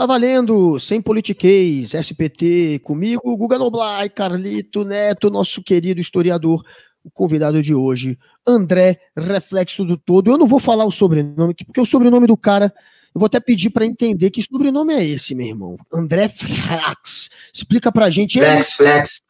[0.00, 6.64] Tá valendo, sem politiquês, SPT, comigo, Guga Noblar, Carlito Neto, nosso querido historiador,
[7.04, 10.30] o convidado de hoje, André, reflexo do todo.
[10.30, 12.72] Eu não vou falar o sobrenome, porque o sobrenome do cara,
[13.14, 15.76] eu vou até pedir para entender que sobrenome é esse, meu irmão.
[15.92, 17.28] André Flex.
[17.52, 18.38] Explica pra gente.
[18.38, 19.20] Flex, Flex.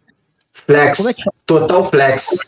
[0.55, 0.99] Flex.
[0.99, 2.39] Como é que Total Flex.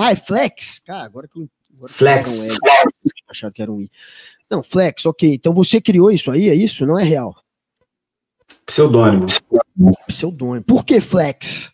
[0.00, 0.80] É Flex?
[0.80, 2.42] Cara, agora que agora flex.
[2.42, 2.84] Que não é,
[3.30, 3.88] achar que era um I.
[4.50, 5.32] Não, Flex, ok.
[5.32, 6.84] Então você criou isso aí, é isso?
[6.84, 7.36] Não é real?
[8.66, 9.26] Pseudônimo.
[10.06, 10.64] Pseudônimo.
[10.64, 11.70] Por que Flex?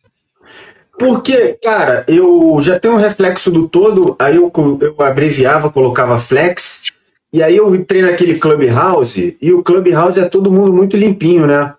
[0.98, 6.92] Porque, cara, eu já tenho um reflexo do todo, aí eu, eu abreviava, colocava Flex,
[7.32, 11.72] e aí eu entrei naquele Clubhouse, e o Clubhouse é todo mundo muito limpinho, né?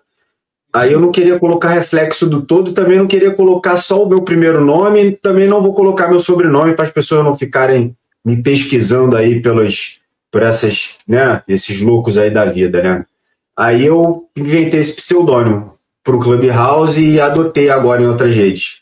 [0.72, 4.22] Aí eu não queria colocar reflexo do todo, também não queria colocar só o meu
[4.22, 9.16] primeiro nome, também não vou colocar meu sobrenome para as pessoas não ficarem me pesquisando
[9.16, 9.98] aí pelos,
[10.30, 13.04] por essas, né, esses loucos aí da vida, né?
[13.60, 18.80] Aí eu inventei esse pseudônimo para o Clubhouse e adotei agora em outras redes.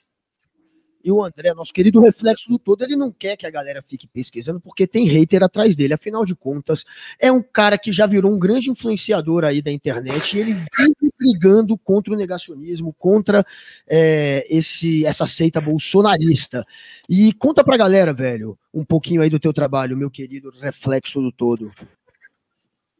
[1.02, 4.06] E o André, nosso querido reflexo do todo, ele não quer que a galera fique
[4.06, 5.94] pesquisando porque tem hater atrás dele.
[5.94, 6.84] Afinal de contas,
[7.18, 11.12] é um cara que já virou um grande influenciador aí da internet e ele vive
[11.18, 13.44] brigando contra o negacionismo, contra
[13.84, 16.64] é, esse essa seita bolsonarista.
[17.08, 21.32] E conta pra galera, velho, um pouquinho aí do teu trabalho, meu querido reflexo do
[21.32, 21.72] todo.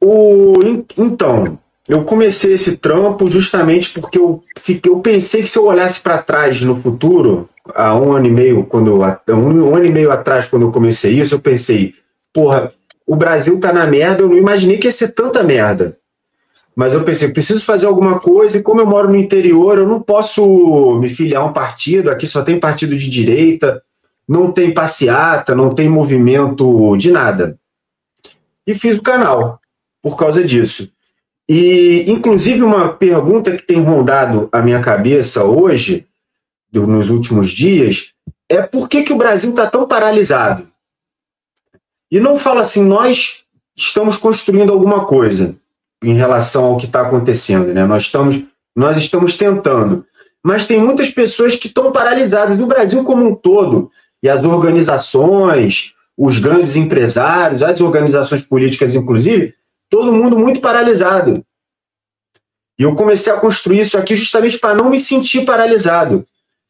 [0.01, 0.55] O,
[0.97, 1.45] então,
[1.89, 6.19] eu comecei esse trampo justamente porque eu, fiquei, eu pensei que se eu olhasse para
[6.19, 10.47] trás no futuro, há um ano e meio, quando um, um, ano e meio atrás,
[10.49, 11.95] quando eu comecei isso, eu pensei,
[12.33, 12.71] porra,
[13.07, 15.97] o Brasil tá na merda, eu não imaginei que ia ser tanta merda.
[16.77, 20.01] Mas eu pensei, preciso fazer alguma coisa, e como eu moro no interior, eu não
[20.01, 23.83] posso me filiar a um partido, aqui só tem partido de direita,
[24.29, 27.59] não tem passeata, não tem movimento de nada.
[28.67, 29.59] E fiz o canal
[30.03, 30.93] por causa disso.
[31.49, 36.07] E, inclusive, uma pergunta que tem rondado a minha cabeça hoje,
[36.71, 38.13] do, nos últimos dias,
[38.49, 40.69] é por que, que o Brasil está tão paralisado?
[42.11, 43.45] E não fala assim, nós
[43.77, 45.55] estamos construindo alguma coisa
[46.03, 47.87] em relação ao que está acontecendo, né?
[47.87, 48.43] Nós estamos,
[48.77, 50.05] nós estamos tentando.
[50.45, 53.91] Mas tem muitas pessoas que estão paralisadas, no Brasil como um todo,
[54.23, 59.55] e as organizações, os grandes empresários, as organizações políticas, inclusive,
[59.89, 61.45] todo mundo muito paralisado.
[62.79, 66.27] E eu comecei a construir isso aqui justamente para não me sentir paralisado.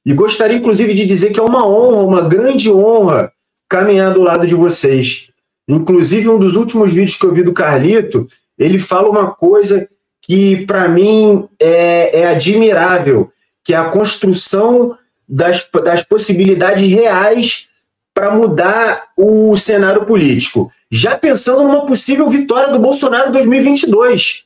[0.07, 3.31] E gostaria, inclusive, de dizer que é uma honra, uma grande honra,
[3.69, 5.29] caminhar do lado de vocês.
[5.69, 8.27] Inclusive, um dos últimos vídeos que eu vi do Carlito,
[8.59, 9.87] ele fala uma coisa
[10.23, 13.31] que, para mim, é, é, admirável,
[13.63, 14.97] que é a construção
[15.29, 17.69] das, das possibilidades reais
[18.15, 24.45] para mudar o cenário político já pensando numa possível vitória do Bolsonaro em 2022.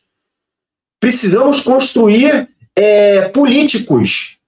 [1.01, 4.39] Precisamos construir é, políticos.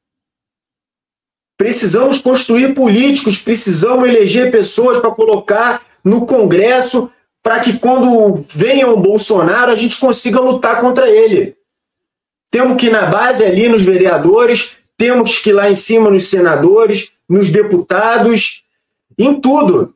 [1.57, 7.11] Precisamos construir políticos, precisamos eleger pessoas para colocar no Congresso
[7.43, 11.55] para que quando venha o Bolsonaro a gente consiga lutar contra ele.
[12.51, 16.29] Temos que ir na base ali nos vereadores, temos que ir lá em cima nos
[16.29, 18.65] senadores, nos deputados,
[19.19, 19.95] em tudo.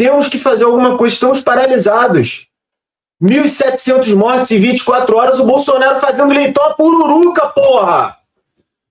[0.00, 2.48] Temos que fazer alguma coisa, estamos paralisados.
[3.22, 8.16] 1.700 mortes em 24 horas, o Bolsonaro fazendo leitão pururuca, porra!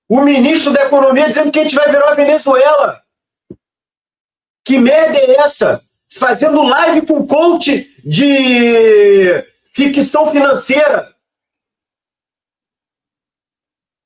[0.08, 3.02] O ministro da Economia dizendo que a gente vai virar a Venezuela.
[4.64, 5.81] Que merda é essa?
[6.14, 9.44] Fazendo live com coach de
[9.74, 11.12] ficção financeira.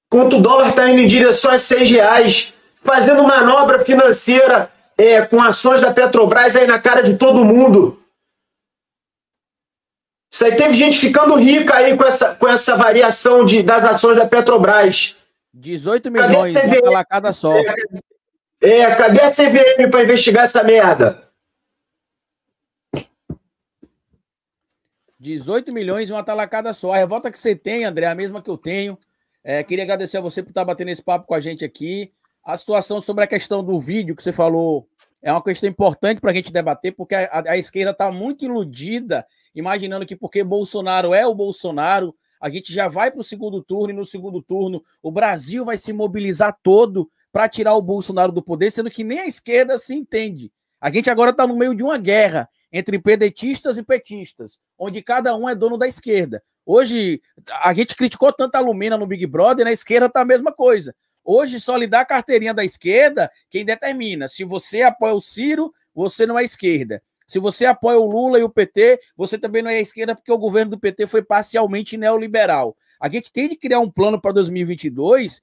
[0.08, 2.54] Enquanto o dólar está indo em direção a 6 reais.
[2.76, 8.00] Fazendo manobra financeira é, com ações da Petrobras aí na cara de todo mundo.
[10.32, 14.18] Isso aí teve gente ficando rica aí com essa, com essa variação de, das ações
[14.18, 15.16] da Petrobras.
[15.54, 17.54] 18 milhões uma cada só.
[17.54, 17.76] É,
[18.62, 21.22] é, cadê a CVM para investigar essa merda?
[25.20, 26.94] 18 milhões em uma talacada só.
[26.94, 28.98] A revolta que você tem, André, é a mesma que eu tenho.
[29.44, 32.12] É, queria agradecer a você por estar batendo esse papo com a gente aqui
[32.44, 34.88] a situação sobre a questão do vídeo que você falou
[35.24, 39.26] é uma questão importante para a gente debater, porque a, a, esquerda está muito iludida,
[39.56, 43.92] imaginando que porque Bolsonaro é o Bolsonaro, a gente já vai para o segundo turno,
[43.92, 48.44] e no segundo turno o Brasil vai se mobilizar todo para tirar o Bolsonaro do
[48.44, 50.52] poder, sendo que nem a esquerda se entende.
[50.80, 55.34] A gente agora está no meio de uma guerra entre pedetistas e petistas, onde cada
[55.34, 56.44] um é dono da esquerda.
[56.66, 57.22] Hoje,
[57.64, 60.94] a gente criticou tanto a Lumina no Big Brother, na esquerda está a mesma coisa.
[61.24, 64.28] Hoje, só lhe dá a carteirinha da esquerda quem determina.
[64.28, 67.02] Se você apoia o Ciro, você não é esquerda.
[67.26, 70.38] Se você apoia o Lula e o PT, você também não é esquerda, porque o
[70.38, 72.76] governo do PT foi parcialmente neoliberal.
[73.00, 75.42] A gente tem de criar um plano para 2022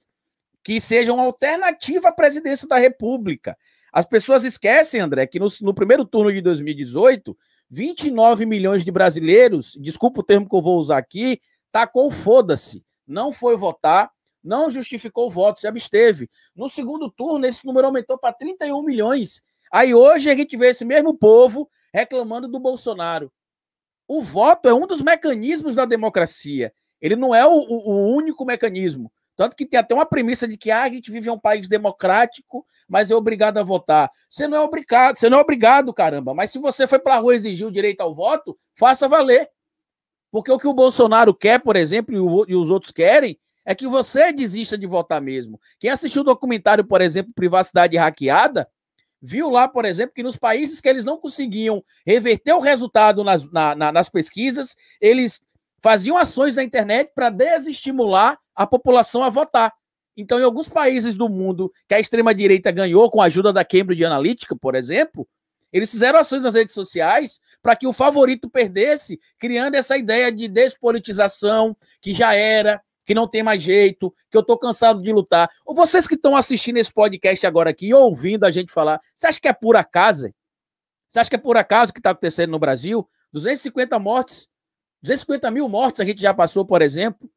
[0.63, 3.57] que seja uma alternativa à presidência da República.
[3.91, 7.35] As pessoas esquecem, André, que no, no primeiro turno de 2018,
[7.69, 11.41] 29 milhões de brasileiros, desculpa o termo que eu vou usar aqui,
[11.71, 14.11] tacou foda-se, não foi votar,
[14.43, 16.29] não justificou o voto, se absteve.
[16.55, 19.41] No segundo turno, esse número aumentou para 31 milhões.
[19.71, 23.31] Aí hoje a gente vê esse mesmo povo reclamando do Bolsonaro.
[24.07, 26.73] O voto é um dos mecanismos da democracia.
[26.99, 29.11] Ele não é o, o único mecanismo.
[29.35, 31.67] Tanto que tem até uma premissa de que ah, a gente vive em um país
[31.67, 34.11] democrático, mas é obrigado a votar.
[34.29, 36.33] Você não é obrigado, você não é obrigado, caramba.
[36.33, 39.49] Mas se você foi para a rua exigir o direito ao voto, faça valer.
[40.31, 42.13] Porque o que o Bolsonaro quer, por exemplo,
[42.47, 43.39] e, os outros querem,
[43.71, 45.59] é que você desista de votar mesmo.
[45.79, 48.67] Quem assistiu o documentário, por exemplo, Privacidade Hackeada,
[49.21, 53.49] viu lá, por exemplo, que nos países que eles não conseguiam reverter o resultado nas,
[53.51, 55.41] na, na, nas pesquisas, eles
[55.81, 59.73] faziam ações na internet para desestimular a população a votar.
[60.17, 64.03] Então, em alguns países do mundo que a extrema-direita ganhou com a ajuda da Cambridge
[64.03, 65.27] Analytica, por exemplo,
[65.71, 70.47] eles fizeram ações nas redes sociais para que o favorito perdesse, criando essa ideia de
[70.47, 75.51] despolitização, que já era, que não tem mais jeito, que eu estou cansado de lutar.
[75.65, 79.37] Ou vocês que estão assistindo esse podcast agora aqui, ouvindo a gente falar, você acha
[79.37, 80.33] que é por acaso?
[81.09, 83.05] Você acha que é por acaso que está acontecendo no Brasil?
[83.33, 84.47] 250 mortes,
[85.01, 87.29] 250 mil mortes a gente já passou, por exemplo.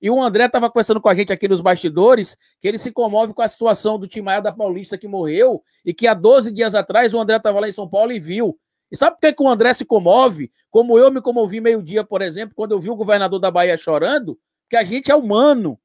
[0.00, 3.34] E o André estava conversando com a gente aqui nos bastidores que ele se comove
[3.34, 7.12] com a situação do Timaya da Paulista que morreu e que há 12 dias atrás
[7.12, 8.58] o André estava lá em São Paulo e viu.
[8.90, 10.50] E sabe por que, que o André se comove?
[10.70, 14.38] Como eu me comovi meio-dia, por exemplo, quando eu vi o governador da Bahia chorando,
[14.68, 15.78] que a gente é humano.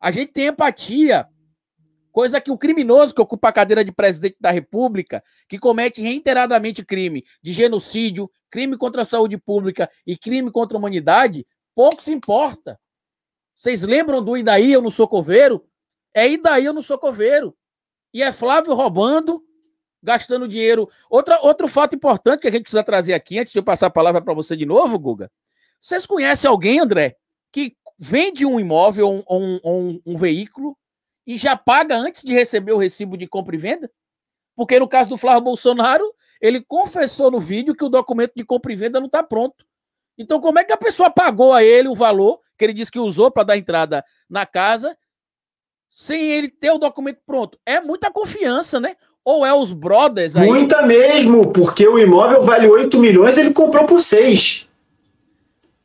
[0.00, 1.26] A gente tem empatia.
[2.10, 6.84] Coisa que o criminoso que ocupa a cadeira de presidente da República, que comete reiteradamente
[6.84, 12.12] crime de genocídio, crime contra a saúde pública e crime contra a humanidade, pouco se
[12.12, 12.80] importa.
[13.56, 15.64] Vocês lembram do Idaí eu não sou coveiro?
[16.14, 17.56] É Idaí eu não sou coveiro.
[18.12, 19.44] E é Flávio roubando,
[20.02, 20.88] gastando dinheiro.
[21.10, 23.90] Outra, outro fato importante que a gente precisa trazer aqui, antes de eu passar a
[23.90, 25.30] palavra para você de novo, Guga.
[25.80, 27.16] Vocês conhecem alguém, André,
[27.52, 30.76] que vende um imóvel ou um, um, um, veículo
[31.26, 33.90] e já paga antes de receber o recibo de compra e venda?
[34.54, 36.04] Porque no caso do Flávio Bolsonaro,
[36.40, 39.66] ele confessou no vídeo que o documento de compra e venda não está pronto.
[40.16, 42.98] Então, como é que a pessoa pagou a ele o valor que ele disse que
[42.98, 44.96] usou para dar entrada na casa
[45.90, 47.58] sem ele ter o documento pronto?
[47.64, 48.96] É muita confiança, né?
[49.24, 50.48] Ou é os brothers aí?
[50.48, 54.67] Muita mesmo, porque o imóvel vale 8 milhões, ele comprou por 6.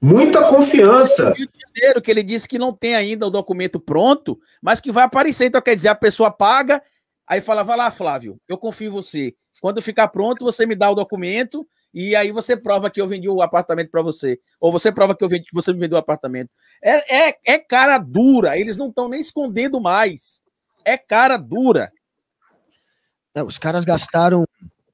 [0.04, 1.34] Muita confiança.
[1.34, 5.46] Janeiro, que ele disse que não tem ainda o documento pronto, mas que vai aparecer.
[5.46, 6.84] Então, quer dizer, a pessoa paga,
[7.26, 9.34] aí fala: vai lá, Flávio, eu confio em você.
[9.62, 13.30] Quando ficar pronto, você me dá o documento e aí você prova que eu vendi
[13.30, 14.38] o apartamento para você.
[14.60, 16.50] Ou você prova que, eu vendi, que você me vendeu o apartamento.
[16.84, 20.44] É, é, é cara dura, eles não estão nem escondendo mais.
[20.84, 21.90] É cara dura.
[23.34, 24.44] É, os caras gastaram.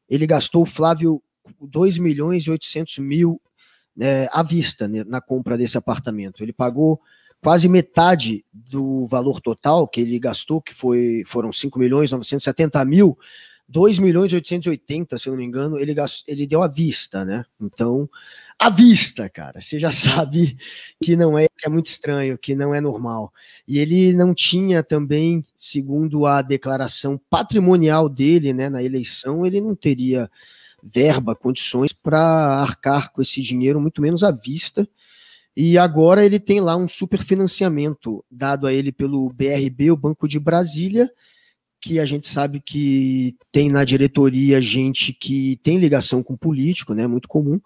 [0.08, 1.20] Ele gastou, Flávio,
[1.60, 3.42] 2 milhões e 800 mil
[4.00, 6.42] é, à vista né, na compra desse apartamento.
[6.42, 7.00] Ele pagou
[7.42, 13.18] quase metade do valor total que ele gastou, que foi, foram 5 milhões 970 mil,
[13.68, 17.46] 2 milhões 880, se eu não me engano, ele, gastou, ele deu à vista, né?
[17.62, 18.10] Então,
[18.58, 20.58] à vista, cara, você já sabe
[21.02, 23.32] que não é, que é muito estranho, que não é normal.
[23.68, 29.76] E ele não tinha também, segundo a declaração patrimonial dele, né, na eleição, ele não
[29.76, 30.30] teria
[30.84, 34.88] verba, condições para arcar com esse dinheiro, muito menos à vista.
[35.56, 40.40] E agora ele tem lá um superfinanciamento dado a ele pelo BRB, o Banco de
[40.40, 41.10] Brasília,
[41.82, 47.08] que a gente sabe que tem na diretoria gente que tem ligação com político, né?
[47.08, 47.60] Muito comum.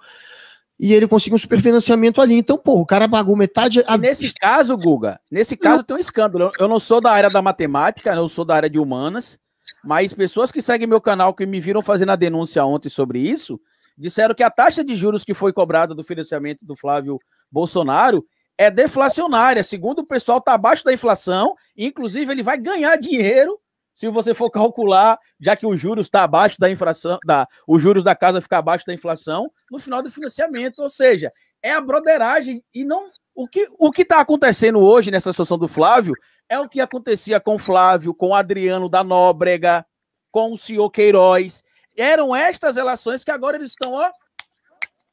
[0.80, 2.36] E ele conseguiu um superfinanciamento ali.
[2.36, 3.84] Então, pô, o cara pagou metade.
[3.88, 3.98] A...
[3.98, 5.84] Nesse caso, Guga, nesse caso não.
[5.84, 6.50] tem um escândalo.
[6.60, 9.40] Eu não sou da área da matemática, eu sou da área de humanas.
[9.84, 13.60] Mas pessoas que seguem meu canal, que me viram fazendo a denúncia ontem sobre isso,
[13.98, 17.20] disseram que a taxa de juros que foi cobrada do financiamento do Flávio
[17.52, 18.26] Bolsonaro
[18.58, 19.64] é deflacionária.
[19.64, 21.56] Segundo o pessoal, está abaixo da inflação.
[21.78, 23.60] Inclusive, ele vai ganhar dinheiro
[23.94, 28.04] se você for calcular, já que os juros está abaixo da inflação, da, os juros
[28.04, 30.80] da casa ficar abaixo da inflação, no final do financiamento.
[30.80, 33.10] Ou seja, é a broderagem e não.
[33.36, 36.14] O que o está acontecendo hoje nessa situação do Flávio
[36.50, 39.86] é o que acontecia com Flávio, com Adriano da Nóbrega,
[40.32, 41.64] com o senhor Queiroz.
[41.96, 44.12] Eram estas relações que agora eles estão, ó.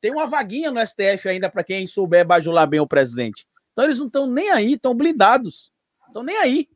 [0.01, 3.47] Tem uma vaguinha no STF ainda para quem souber bajular bem o presidente.
[3.73, 5.71] Então eles não estão nem aí, estão blindados.
[6.07, 6.69] Estão nem aí.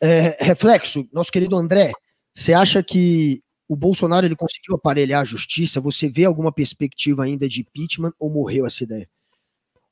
[0.00, 1.90] É, reflexo, nosso querido André,
[2.34, 5.80] você acha que o Bolsonaro ele conseguiu aparelhar a justiça?
[5.80, 9.08] Você vê alguma perspectiva ainda de impeachment ou morreu essa ideia?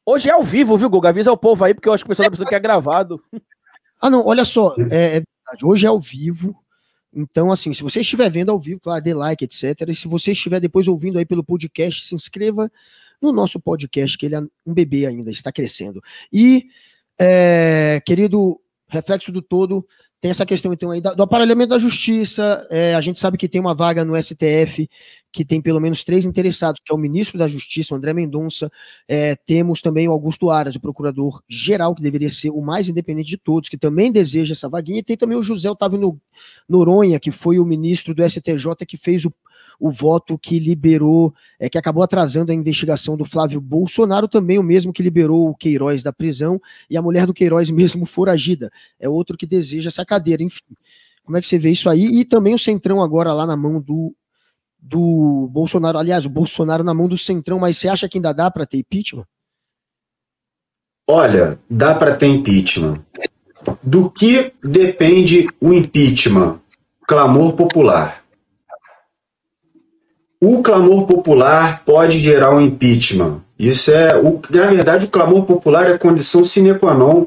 [0.07, 1.09] Hoje é ao vivo, viu, Guga?
[1.09, 3.23] Avisa o povo aí, porque eu acho que o pessoal tá pensando que é gravado.
[4.01, 5.65] Ah, não, olha só, é, é verdade.
[5.65, 6.55] Hoje é ao vivo.
[7.11, 9.89] Então, assim, se você estiver vendo ao vivo, claro, dê like, etc.
[9.89, 12.71] E se você estiver depois ouvindo aí pelo podcast, se inscreva
[13.23, 16.03] no nosso podcast, que ele é um bebê ainda, está crescendo.
[16.31, 16.67] E,
[17.19, 19.87] é, querido reflexo do todo,
[20.25, 22.66] tem essa questão, então, aí do aparelhamento da justiça.
[22.71, 24.88] É, a gente sabe que tem uma vaga no STF
[25.31, 28.71] que tem pelo menos três interessados, que é o ministro da Justiça, o André Mendonça.
[29.07, 33.37] É, temos também o Augusto Aras, o procurador-geral, que deveria ser o mais independente de
[33.37, 35.00] todos, que também deseja essa vaguinha.
[35.00, 36.19] E tem também o José Otávio
[36.66, 39.35] Noronha, que foi o ministro do STJ que fez o
[39.78, 44.62] o voto que liberou, é, que acabou atrasando a investigação do Flávio Bolsonaro, também o
[44.62, 48.71] mesmo que liberou o Queiroz da prisão e a mulher do Queiroz mesmo foragida.
[48.99, 50.75] É outro que deseja essa cadeira, enfim.
[51.25, 52.04] Como é que você vê isso aí?
[52.21, 54.14] E também o Centrão agora lá na mão do,
[54.78, 55.99] do Bolsonaro.
[55.99, 58.78] Aliás, o Bolsonaro na mão do Centrão, mas você acha que ainda dá para ter
[58.78, 59.25] impeachment?
[61.09, 62.95] Olha, dá para ter impeachment.
[63.83, 66.61] Do que depende o impeachment?
[67.07, 68.24] Clamor popular.
[70.41, 73.41] O clamor popular pode gerar um impeachment.
[73.59, 77.26] Isso é, o, na verdade, o clamor popular é condição sine qua non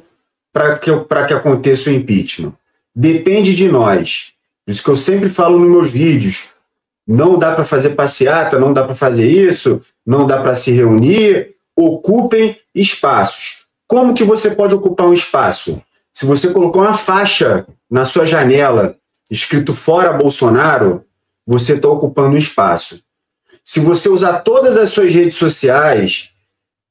[0.53, 0.91] para que,
[1.27, 2.53] que aconteça o impeachment.
[2.95, 4.33] Depende de nós.
[4.67, 6.49] Isso que eu sempre falo nos meus vídeos.
[7.07, 11.51] Não dá para fazer passeata, não dá para fazer isso, não dá para se reunir.
[11.75, 13.65] Ocupem espaços.
[13.87, 15.81] Como que você pode ocupar um espaço?
[16.13, 18.95] Se você colocar uma faixa na sua janela
[19.29, 21.03] escrito fora Bolsonaro,
[21.47, 23.01] você está ocupando um espaço
[23.67, 26.29] se você usar todas as suas redes sociais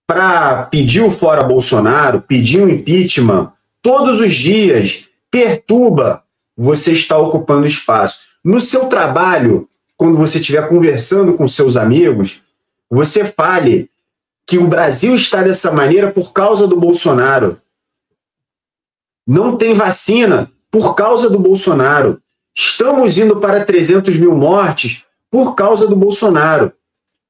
[0.06, 6.22] para pedir o fora Bolsonaro, pedir o impeachment, todos os dias, perturba,
[6.54, 8.26] você está ocupando espaço.
[8.44, 12.42] No seu trabalho, quando você estiver conversando com seus amigos,
[12.90, 13.90] você fale
[14.46, 17.58] que o Brasil está dessa maneira por causa do Bolsonaro.
[19.26, 22.20] Não tem vacina por causa do Bolsonaro.
[22.58, 26.72] Estamos indo para 300 mil mortes por causa do Bolsonaro.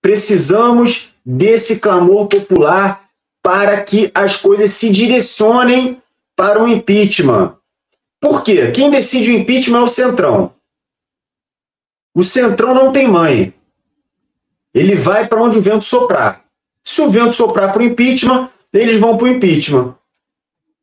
[0.01, 3.09] Precisamos desse clamor popular
[3.43, 6.01] para que as coisas se direcionem
[6.37, 7.57] para o impeachment.
[8.21, 8.71] Por quê?
[8.71, 10.53] Quem decide o impeachment é o Centrão.
[12.15, 13.53] O Centrão não tem mãe.
[14.73, 16.45] Ele vai para onde o vento soprar.
[16.85, 19.95] Se o vento soprar para o impeachment, eles vão para o impeachment.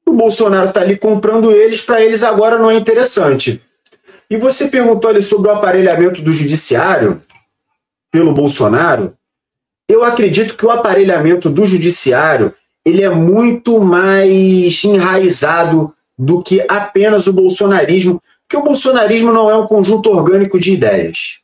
[0.06, 3.62] O Bolsonaro está ali comprando eles, para eles agora não é interessante.
[4.34, 7.22] E você perguntou ali sobre o aparelhamento do judiciário
[8.12, 9.16] pelo Bolsonaro,
[9.88, 12.52] eu acredito que o aparelhamento do judiciário
[12.84, 19.56] ele é muito mais enraizado do que apenas o bolsonarismo, porque o bolsonarismo não é
[19.56, 21.38] um conjunto orgânico de ideias.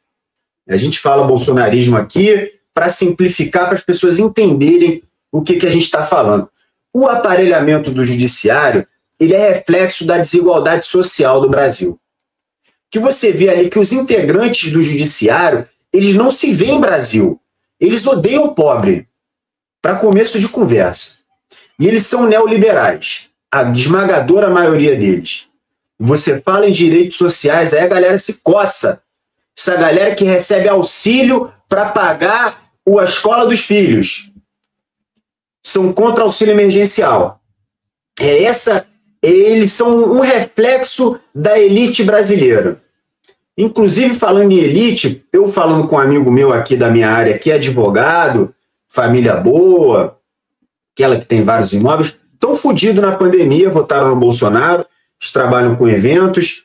[0.67, 5.71] A gente fala bolsonarismo aqui para simplificar, para as pessoas entenderem o que, que a
[5.71, 6.49] gente está falando.
[6.91, 8.83] O aparelhamento do judiciário
[9.19, 11.99] ele é reflexo da desigualdade social do Brasil.
[12.91, 17.39] Que você vê ali que os integrantes do judiciário eles não se veem Brasil.
[17.79, 19.07] Eles odeiam o pobre.
[19.81, 21.19] Para começo de conversa.
[21.79, 23.29] E eles são neoliberais.
[23.51, 25.47] A esmagadora maioria deles.
[25.99, 29.01] Você fala em direitos sociais, aí a galera se coça.
[29.57, 34.31] Essa galera que recebe auxílio para pagar a escola dos filhos.
[35.63, 37.41] São contra auxílio emergencial.
[38.19, 38.87] É essa,
[39.21, 42.81] eles são um reflexo da elite brasileira.
[43.57, 47.51] Inclusive, falando em elite, eu falando com um amigo meu aqui da minha área, que
[47.51, 48.53] é advogado,
[48.87, 50.17] família boa,
[50.93, 54.85] aquela que tem vários imóveis, estão fodidos na pandemia, votaram no Bolsonaro,
[55.33, 56.63] trabalham com eventos,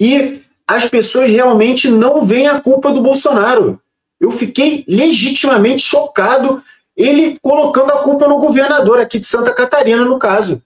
[0.00, 3.80] e as pessoas realmente não veem a culpa do Bolsonaro.
[4.20, 6.62] Eu fiquei legitimamente chocado
[6.96, 10.60] ele colocando a culpa no governador aqui de Santa Catarina, no caso.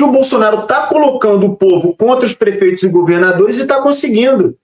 [0.00, 4.58] Que o Bolsonaro está colocando o povo contra os prefeitos e governadores e está conseguindo.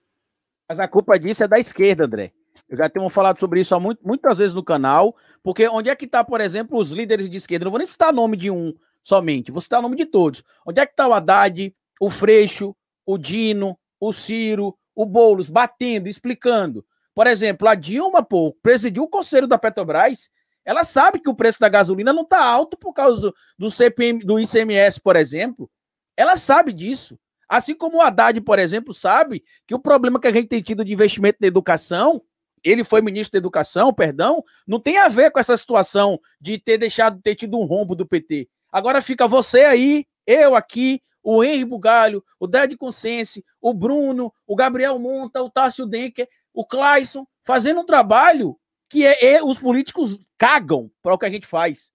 [0.66, 2.32] Mas a culpa disso é da esquerda, André.
[2.66, 5.94] Eu já tenho falado sobre isso há muito, muitas vezes no canal, porque onde é
[5.94, 7.66] que está, por exemplo, os líderes de esquerda?
[7.66, 10.42] Não vou nem citar nome de um somente, vou citar nome de todos.
[10.66, 12.74] Onde é que está o Haddad, o Freixo,
[13.04, 16.82] o Dino, o Ciro, o Boulos, batendo, explicando.
[17.14, 20.30] Por exemplo, a Dilma, pô, presidiu o conselho da Petrobras,
[20.66, 24.38] ela sabe que o preço da gasolina não está alto por causa do CPM, do
[24.40, 25.70] ICMS, por exemplo.
[26.16, 27.16] Ela sabe disso.
[27.48, 30.84] Assim como o Haddad, por exemplo, sabe que o problema que a gente tem tido
[30.84, 32.20] de investimento na educação,
[32.64, 36.78] ele foi ministro da Educação, perdão, não tem a ver com essa situação de ter
[36.78, 38.48] deixado, ter tido um rombo do PT.
[38.72, 44.56] Agora fica você aí, eu aqui, o Henri Bugalho, o Ded Consense, o Bruno, o
[44.56, 48.58] Gabriel Monta, o Tássio Denker, o Clayson, fazendo um trabalho
[48.88, 51.92] que é, é os políticos cagam para o que a gente faz.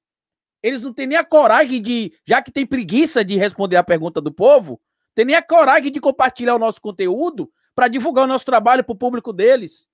[0.62, 4.22] Eles não têm nem a coragem de, já que tem preguiça de responder a pergunta
[4.22, 4.80] do povo,
[5.16, 8.94] tem nem a coragem de compartilhar o nosso conteúdo para divulgar o nosso trabalho para
[8.94, 9.90] o público deles.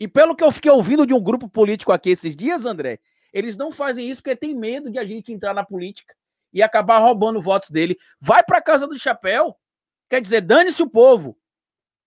[0.00, 3.00] E pelo que eu fiquei ouvindo de um grupo político aqui esses dias, André,
[3.32, 6.14] eles não fazem isso porque tem medo de a gente entrar na política
[6.52, 7.96] e acabar roubando votos dele.
[8.20, 9.56] Vai para casa do chapéu.
[10.08, 11.36] Quer dizer, dane-se o povo.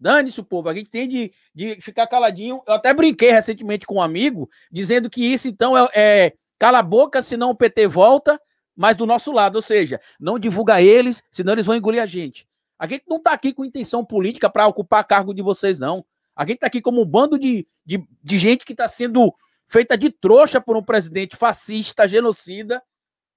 [0.02, 0.68] Dane-se o povo.
[0.68, 2.64] A gente tem de, de ficar caladinho.
[2.68, 6.84] Eu até brinquei recentemente com um amigo, dizendo que isso, então, é, é cala a
[6.84, 8.42] boca, senão o PT volta,
[8.76, 9.58] mas do nosso lado.
[9.58, 12.48] Ou seja, não divulga eles, senão eles vão engolir a gente.
[12.80, 16.04] A gente não está aqui com intenção política para ocupar cargo de vocês, não.
[16.36, 19.32] A gente está aqui como um bando de, de, de gente que está sendo
[19.68, 22.82] feita de trouxa por um presidente fascista, genocida,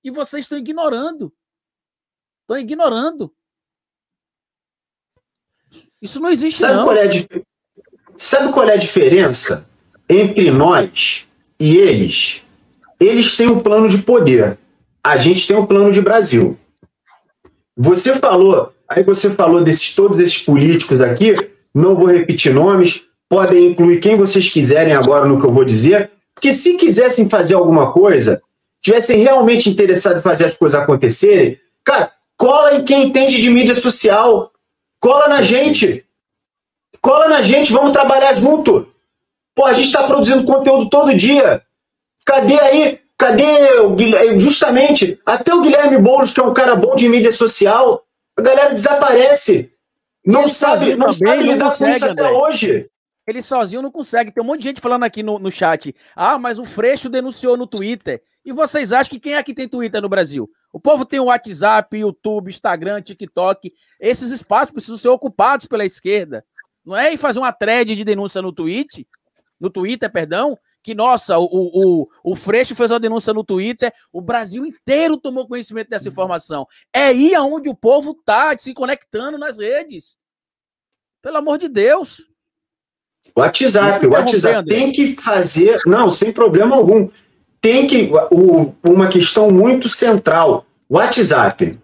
[0.03, 1.31] e vocês estão ignorando.
[2.41, 3.35] Estão ignorando.
[6.05, 6.85] Isso não existe, Sabe não.
[6.85, 7.09] Qual é a,
[8.19, 9.67] sabe qual é a diferença
[10.07, 11.27] entre nós
[11.59, 12.43] e eles?
[13.01, 14.59] Eles têm um plano de poder.
[15.03, 16.59] A gente tem um plano de Brasil.
[17.75, 21.35] Você falou, aí você falou desses todos esses políticos aqui,
[21.75, 26.11] não vou repetir nomes, podem incluir quem vocês quiserem agora no que eu vou dizer,
[26.35, 28.43] porque se quisessem fazer alguma coisa,
[28.83, 33.75] tivessem realmente interessado em fazer as coisas acontecerem, cara, cola em quem entende de mídia
[33.75, 34.53] social,
[35.05, 36.03] cola na gente,
[37.03, 38.91] cola na gente, vamos trabalhar junto.
[39.55, 41.61] Pô, a gente está produzindo conteúdo todo dia.
[42.25, 43.01] Cadê aí?
[43.19, 44.39] Cadê o Guilherme?
[44.39, 48.03] Justamente, até o Guilherme Boulos, que é um cara bom de mídia social,
[48.35, 49.75] a galera desaparece.
[50.25, 52.31] Não Ele sabe, não sabe não lidar com isso até André.
[52.33, 52.91] hoje.
[53.27, 54.31] Ele sozinho não consegue.
[54.31, 55.95] Tem um monte de gente falando aqui no, no chat.
[56.15, 58.23] Ah, mas o Freixo denunciou no Twitter.
[58.45, 60.51] E vocês acham que quem é que tem Twitter no Brasil?
[60.73, 63.73] O povo tem o WhatsApp, YouTube, Instagram, TikTok.
[63.99, 66.45] Esses espaços precisam ser ocupados pela esquerda.
[66.85, 69.07] Não é ir fazer uma thread de denúncia no Twitter,
[69.59, 74.21] no Twitter, perdão, que, nossa, o, o, o Freixo fez uma denúncia no Twitter, o
[74.21, 76.67] Brasil inteiro tomou conhecimento dessa informação.
[76.93, 80.19] É ir aonde o povo tá, se conectando nas redes.
[81.23, 82.23] Pelo amor de Deus.
[83.37, 87.09] WhatsApp, o WhatsApp tem que fazer, não, sem problema algum.
[87.61, 91.79] Tem que o, uma questão muito central, WhatsApp.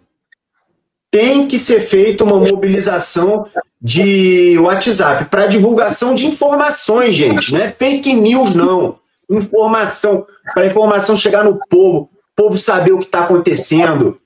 [1.10, 3.46] Tem que ser feita uma mobilização
[3.82, 8.98] de WhatsApp para divulgação de informações, gente, não é fake news não.
[9.28, 14.16] Informação, para a informação chegar no povo, o povo saber o que está acontecendo.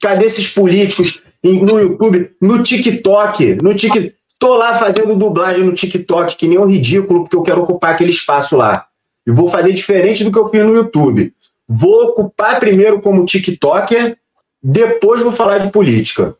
[0.00, 4.14] Cadê esses políticos no YouTube, no TikTok, no TikTok?
[4.38, 8.10] Tô lá fazendo dublagem no TikTok, que nem um ridículo, porque eu quero ocupar aquele
[8.10, 8.86] espaço lá.
[9.26, 11.34] E vou fazer diferente do que eu fiz no YouTube.
[11.66, 14.18] Vou ocupar primeiro como TikToker,
[14.62, 16.36] depois vou falar de política.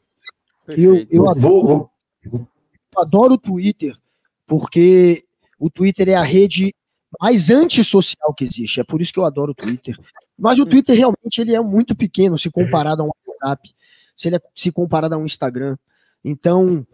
[0.68, 1.90] Eu, eu adoro,
[2.24, 2.48] Vou,
[2.96, 3.96] adoro o Twitter,
[4.46, 5.22] porque
[5.58, 6.74] o Twitter é a rede
[7.20, 8.80] mais antissocial que existe.
[8.80, 9.96] É por isso que eu adoro o Twitter.
[10.38, 13.74] Mas o Twitter realmente ele é muito pequeno se comparado a um WhatsApp,
[14.16, 15.76] se ele é, se comparado a um Instagram.
[16.24, 16.86] Então,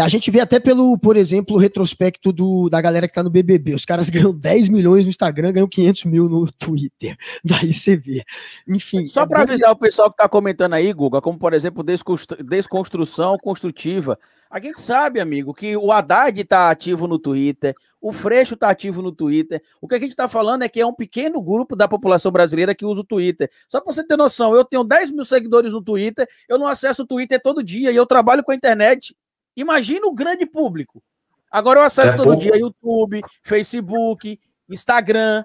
[0.00, 3.30] a gente vê até pelo, por exemplo, o retrospecto do, da galera que tá no
[3.30, 3.74] BBB.
[3.74, 7.16] Os caras ganham 10 milhões no Instagram, ganham 500 mil no Twitter.
[7.44, 8.22] Daí você vê.
[8.68, 9.06] Enfim.
[9.06, 11.82] Só é para bem- avisar o pessoal que está comentando aí, Guga, como por exemplo,
[11.82, 14.18] desconstru- desconstrução construtiva.
[14.50, 19.02] A gente sabe, amigo, que o Haddad está ativo no Twitter, o Freixo está ativo
[19.02, 19.60] no Twitter.
[19.80, 22.72] O que a gente está falando é que é um pequeno grupo da população brasileira
[22.74, 23.50] que usa o Twitter.
[23.68, 27.02] Só para você ter noção, eu tenho 10 mil seguidores no Twitter, eu não acesso
[27.02, 29.16] o Twitter todo dia e eu trabalho com a internet.
[29.56, 31.02] Imagina o grande público.
[31.50, 32.42] Agora eu acesso É todo pouco.
[32.42, 34.38] dia YouTube, Facebook,
[34.68, 35.44] Instagram.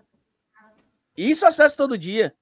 [1.16, 2.34] Isso eu acesso todo dia.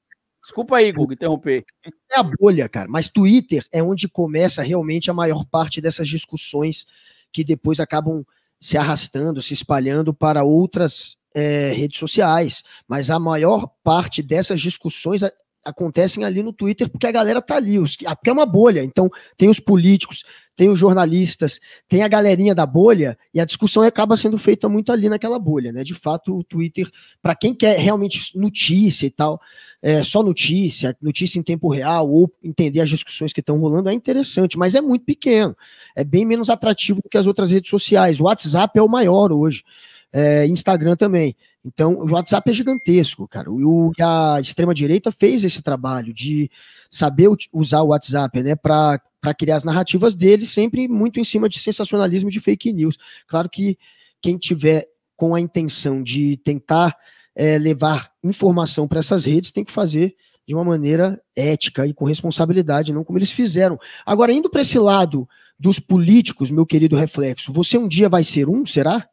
[0.41, 1.65] Desculpa aí, Guga, interromper.
[1.85, 2.87] é a bolha, cara.
[2.89, 6.87] Mas Twitter é onde começa realmente a maior parte dessas discussões
[7.31, 8.25] que depois acabam
[8.59, 12.63] se arrastando, se espalhando para outras é, redes sociais.
[12.87, 15.21] Mas a maior parte dessas discussões
[15.63, 18.83] acontecem ali no Twitter porque a galera tá ali, os, ah, porque é uma bolha.
[18.83, 20.23] Então tem os políticos,
[20.55, 24.91] tem os jornalistas, tem a galerinha da bolha e a discussão acaba sendo feita muito
[24.91, 25.83] ali naquela bolha, né?
[25.83, 26.89] De fato, o Twitter,
[27.21, 29.39] para quem quer realmente notícia e tal,
[29.81, 33.93] é, só notícia, notícia em tempo real, ou entender as discussões que estão rolando, é
[33.93, 35.55] interessante, mas é muito pequeno.
[35.95, 38.19] É bem menos atrativo do que as outras redes sociais.
[38.19, 39.63] O WhatsApp é o maior hoje.
[40.11, 41.35] É, Instagram também.
[41.63, 43.51] Então, o WhatsApp é gigantesco, cara.
[43.51, 46.49] O, a extrema-direita fez esse trabalho de
[46.89, 48.99] saber usar o WhatsApp, né, para
[49.37, 52.97] criar as narrativas dele, sempre muito em cima de sensacionalismo de fake news.
[53.27, 53.77] Claro que
[54.21, 56.95] quem tiver com a intenção de tentar
[57.35, 60.15] é, levar informação para essas redes tem que fazer
[60.47, 63.77] de uma maneira ética e com responsabilidade, não como eles fizeram.
[64.03, 68.49] Agora, indo para esse lado dos políticos, meu querido reflexo, você um dia vai ser
[68.49, 69.07] um, será?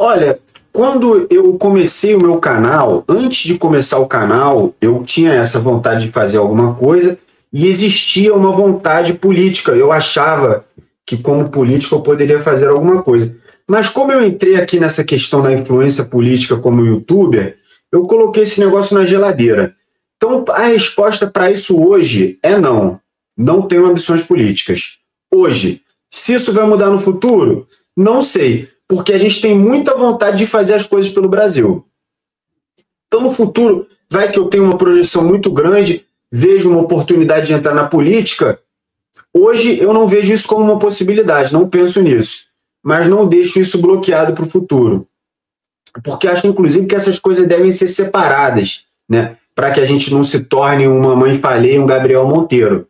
[0.00, 0.38] Olha,
[0.72, 6.06] quando eu comecei o meu canal, antes de começar o canal, eu tinha essa vontade
[6.06, 7.18] de fazer alguma coisa
[7.52, 9.72] e existia uma vontade política.
[9.72, 10.64] Eu achava
[11.04, 13.34] que, como político, eu poderia fazer alguma coisa.
[13.66, 17.56] Mas como eu entrei aqui nessa questão da influência política como youtuber,
[17.90, 19.74] eu coloquei esse negócio na geladeira.
[20.16, 23.00] Então, a resposta para isso hoje é não.
[23.36, 24.98] Não tenho ambições políticas.
[25.34, 25.82] Hoje.
[26.10, 28.68] Se isso vai mudar no futuro, não sei.
[28.88, 31.84] Porque a gente tem muita vontade de fazer as coisas pelo Brasil.
[33.06, 37.52] Então, no futuro, vai que eu tenho uma projeção muito grande, vejo uma oportunidade de
[37.52, 38.58] entrar na política.
[39.32, 42.46] Hoje, eu não vejo isso como uma possibilidade, não penso nisso.
[42.82, 45.06] Mas não deixo isso bloqueado para o futuro.
[46.02, 49.36] Porque acho, inclusive, que essas coisas devem ser separadas, né?
[49.54, 52.88] Para que a gente não se torne uma mãe falei um Gabriel Monteiro.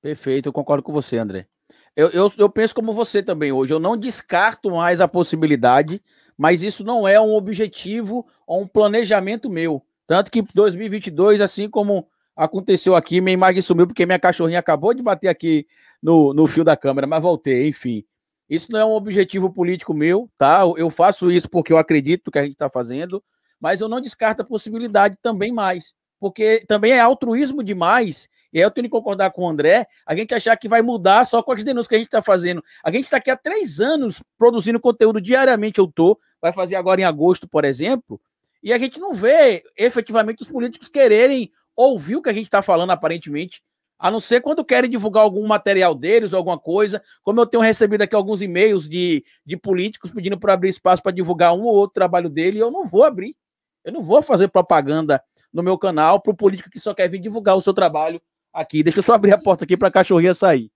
[0.00, 1.46] Perfeito, eu concordo com você, André.
[1.96, 3.72] Eu, eu, eu, penso como você também hoje.
[3.72, 6.02] Eu não descarto mais a possibilidade,
[6.36, 9.82] mas isso não é um objetivo ou um planejamento meu.
[10.06, 15.02] Tanto que 2022, assim como aconteceu aqui, minha imagem sumiu porque minha cachorrinha acabou de
[15.02, 15.66] bater aqui
[16.02, 18.04] no, no fio da câmera, mas voltei, enfim.
[18.48, 20.62] Isso não é um objetivo político meu, tá?
[20.76, 23.22] Eu faço isso porque eu acredito no que a gente está fazendo,
[23.60, 28.64] mas eu não descarto a possibilidade também mais, porque também é altruísmo demais e aí
[28.64, 31.52] eu tenho que concordar com o André, a gente achar que vai mudar só com
[31.52, 32.62] as denúncias que a gente está fazendo.
[32.84, 37.00] A gente está aqui há três anos produzindo conteúdo diariamente, eu tô, vai fazer agora
[37.00, 38.20] em agosto, por exemplo,
[38.62, 42.60] e a gente não vê efetivamente os políticos quererem ouvir o que a gente está
[42.60, 43.62] falando, aparentemente,
[43.98, 48.02] a não ser quando querem divulgar algum material deles alguma coisa, como eu tenho recebido
[48.02, 51.94] aqui alguns e-mails de, de políticos pedindo para abrir espaço para divulgar um ou outro
[51.94, 53.36] trabalho dele, e eu não vou abrir.
[53.84, 57.20] Eu não vou fazer propaganda no meu canal para o político que só quer vir
[57.20, 58.20] divulgar o seu trabalho
[58.52, 58.82] aqui.
[58.82, 60.70] Deixa eu só abrir a porta aqui para a cachorrinha sair.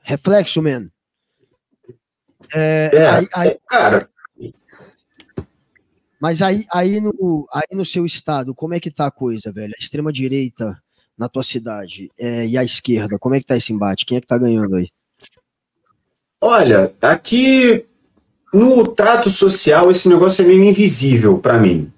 [0.00, 0.90] Reflexo, man.
[2.52, 4.10] É, é, aí, aí, é, cara.
[6.20, 9.74] Mas aí, aí, no, aí no seu estado, como é que tá a coisa, velho?
[9.76, 10.80] A extrema direita
[11.16, 14.04] na tua cidade é, e a esquerda, como é que tá esse embate?
[14.06, 14.88] Quem é que tá ganhando aí?
[16.40, 17.84] Olha, aqui
[18.54, 21.92] no trato social esse negócio é meio invisível para mim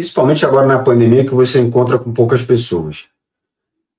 [0.00, 3.04] principalmente agora na pandemia que você encontra com poucas pessoas.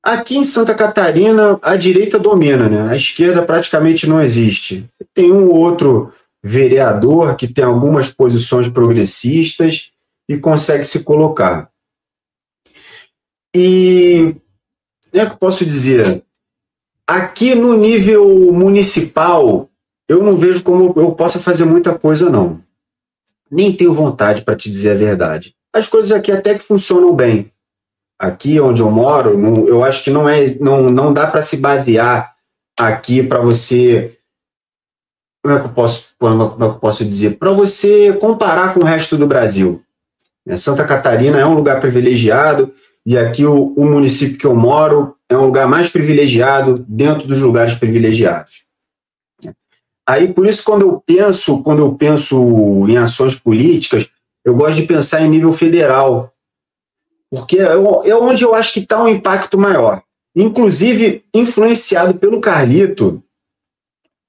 [0.02, 2.90] Aqui em Santa Catarina, a direita domina, né?
[2.90, 4.90] A esquerda praticamente não existe.
[5.14, 6.12] Tem um ou outro
[6.44, 9.92] vereador que tem algumas posições progressistas
[10.28, 11.70] e consegue se colocar.
[13.54, 14.36] E
[15.14, 16.24] é que posso dizer,
[17.06, 19.70] aqui no nível municipal,
[20.12, 22.62] eu não vejo como eu possa fazer muita coisa não.
[23.50, 27.52] Nem tenho vontade para te dizer a verdade as coisas aqui até que funcionam bem.
[28.20, 32.36] Aqui onde eu moro, eu acho que não é, não, não dá para se basear
[32.78, 34.18] aqui para você
[35.44, 37.40] como é que eu posso, como é que eu posso dizer?
[37.40, 39.82] Para você comparar com o resto do Brasil.
[40.46, 42.72] Né, Santa Catarina é um lugar privilegiado
[43.04, 47.42] e aqui o, o, município que eu moro é um lugar mais privilegiado dentro dos
[47.42, 48.66] lugares privilegiados.
[50.12, 54.10] Aí, por isso, quando eu penso, quando eu penso em ações políticas,
[54.44, 56.34] eu gosto de pensar em nível federal,
[57.32, 60.04] porque é, é onde eu acho que está um impacto maior.
[60.36, 63.24] Inclusive, influenciado pelo Carlito,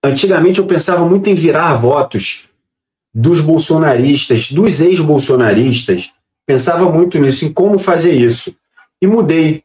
[0.04, 2.48] antigamente eu pensava muito em virar votos
[3.12, 6.12] dos bolsonaristas, dos ex-bolsonaristas,
[6.46, 8.54] pensava muito nisso, em como fazer isso.
[9.02, 9.64] E mudei.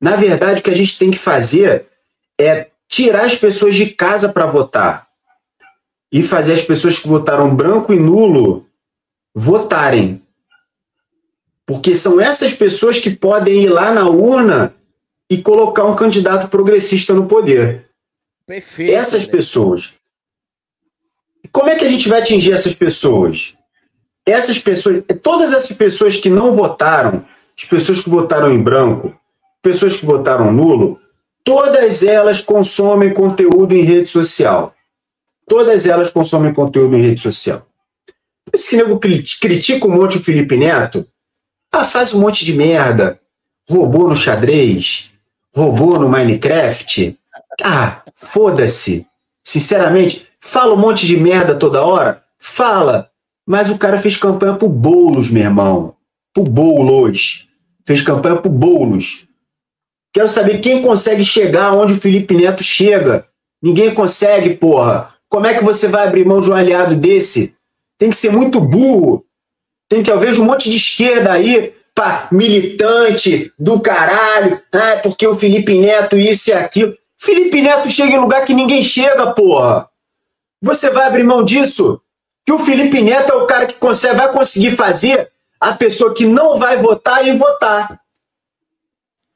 [0.00, 1.88] Na verdade, o que a gente tem que fazer
[2.40, 5.12] é tirar as pessoas de casa para votar
[6.14, 8.68] e fazer as pessoas que votaram branco e nulo
[9.34, 10.22] votarem.
[11.66, 14.72] Porque são essas pessoas que podem ir lá na urna
[15.28, 17.90] e colocar um candidato progressista no poder.
[18.46, 18.92] Perfeito.
[18.92, 19.32] Essas né?
[19.32, 19.92] pessoas.
[21.50, 23.56] Como é que a gente vai atingir essas pessoas?
[24.24, 27.24] Essas pessoas, todas essas pessoas que não votaram,
[27.58, 29.18] as pessoas que votaram em branco,
[29.60, 30.96] pessoas que votaram nulo,
[31.42, 34.73] todas elas consomem conteúdo em rede social.
[35.46, 37.66] Todas elas consomem conteúdo em rede social.
[38.52, 41.06] Esse nego critica um monte o Felipe Neto.
[41.72, 43.20] Ah, faz um monte de merda.
[43.68, 45.10] Roubou no xadrez.
[45.54, 47.18] Roubou no Minecraft.
[47.62, 49.06] Ah, foda-se.
[49.42, 52.22] Sinceramente, fala um monte de merda toda hora?
[52.38, 53.10] Fala.
[53.46, 55.96] Mas o cara fez campanha pro Boulos, meu irmão.
[56.32, 57.48] Pro Boulos.
[57.84, 59.26] Fez campanha pro Boulos.
[60.12, 63.26] Quero saber quem consegue chegar onde o Felipe Neto chega.
[63.60, 65.08] Ninguém consegue, porra.
[65.34, 67.56] Como é que você vai abrir mão de um aliado desse?
[67.98, 69.24] tem que ser muito burro.
[69.88, 75.26] Tem que, eu vejo um monte de esquerda aí, pá, militante do caralho, ah, porque
[75.26, 76.94] o Felipe Neto isso e aquilo.
[77.18, 79.88] Felipe Neto chega em lugar que ninguém chega, porra.
[80.62, 82.00] Você vai abrir mão disso?
[82.46, 86.26] Que o Felipe Neto é o cara que consegue, vai conseguir fazer a pessoa que
[86.26, 88.00] não vai votar e votar.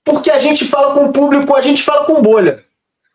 [0.04, 2.64] Porque a gente fala com o público, a gente fala com bolha.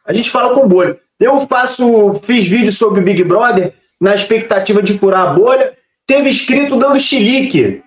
[0.06, 1.00] A gente fala com bolha.
[1.23, 5.73] Eu faço, fiz vídeo sobre o Big Brother na expectativa de furar a bolha.
[6.05, 7.81] Teve escrito dando chilique.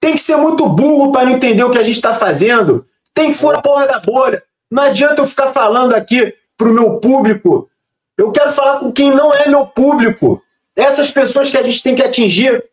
[0.00, 2.84] Tem que ser muito burro para não entender o que a gente está fazendo.
[3.14, 4.42] Tem que furar a porra da bolha.
[4.68, 7.70] Não adianta eu ficar falando aqui pro meu público.
[8.16, 10.42] Eu quero falar com quem não é meu público.
[10.74, 12.64] Essas pessoas que a gente tem que atingir.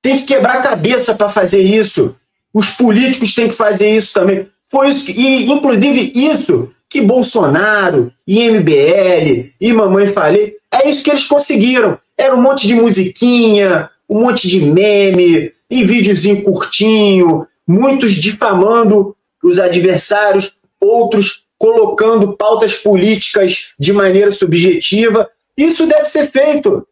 [0.00, 2.16] Tem que quebrar a cabeça para fazer isso.
[2.54, 4.48] Os políticos têm que fazer isso também.
[4.70, 11.02] Foi isso que, e inclusive isso que Bolsonaro e MBL e Mamãe Falei, é isso
[11.02, 11.98] que eles conseguiram.
[12.16, 19.58] Era um monte de musiquinha, um monte de meme, e videozinho curtinho, muitos difamando os
[19.58, 25.28] adversários, outros colocando pautas políticas de maneira subjetiva.
[25.56, 26.86] Isso deve ser feito.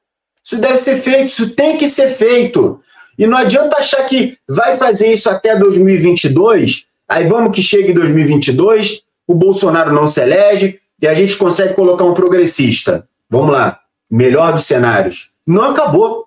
[0.45, 2.81] Isso deve ser feito, isso tem que ser feito.
[3.19, 7.95] E não adianta achar que vai fazer isso até 2022, aí vamos que chegue em
[7.95, 13.09] 2022, o Bolsonaro não se elege e a gente consegue colocar um progressista.
[13.29, 15.31] Vamos lá, melhor dos cenários.
[15.47, 16.27] Não acabou.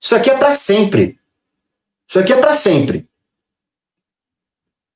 [0.00, 1.18] Isso aqui é para sempre.
[2.08, 3.06] Isso aqui é para sempre.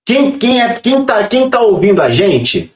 [0.05, 2.73] Quem, quem, é, quem, tá, quem tá ouvindo a gente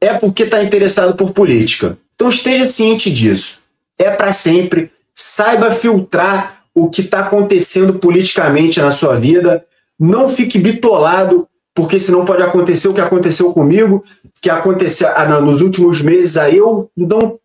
[0.00, 1.98] é porque está interessado por política.
[2.14, 3.58] Então esteja ciente disso.
[3.98, 4.90] É para sempre.
[5.14, 9.66] Saiba filtrar o que está acontecendo politicamente na sua vida.
[9.98, 11.46] Não fique bitolado,
[11.80, 14.04] porque senão pode acontecer o que aconteceu comigo,
[14.42, 16.90] que aconteceu ah, nos últimos meses aí eu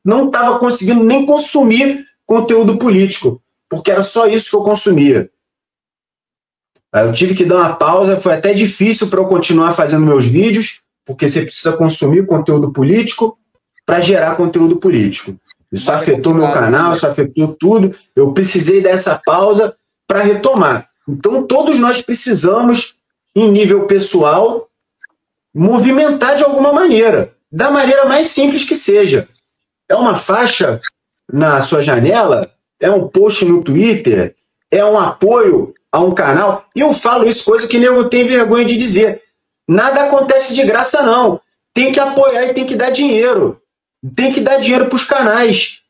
[0.03, 5.29] não estava conseguindo nem consumir conteúdo político, porque era só isso que eu consumia.
[6.93, 10.81] Eu tive que dar uma pausa, foi até difícil para eu continuar fazendo meus vídeos,
[11.05, 13.37] porque você precisa consumir conteúdo político
[13.85, 15.33] para gerar conteúdo político.
[15.71, 16.93] Isso Mas afetou é meu canal, né?
[16.93, 17.97] isso afetou tudo.
[18.13, 19.73] Eu precisei dessa pausa
[20.05, 20.89] para retomar.
[21.07, 22.94] Então, todos nós precisamos,
[23.35, 24.69] em nível pessoal,
[25.53, 29.27] movimentar de alguma maneira, da maneira mais simples que seja.
[29.89, 30.79] É uma faixa
[31.31, 34.35] na sua janela, é um post no Twitter,
[34.71, 36.65] é um apoio a um canal.
[36.75, 39.21] E eu falo isso, coisa que nem eu tenho vergonha de dizer.
[39.67, 41.39] Nada acontece de graça, não.
[41.73, 43.61] Tem que apoiar e tem que dar dinheiro.
[44.15, 45.81] Tem que dar dinheiro para os canais.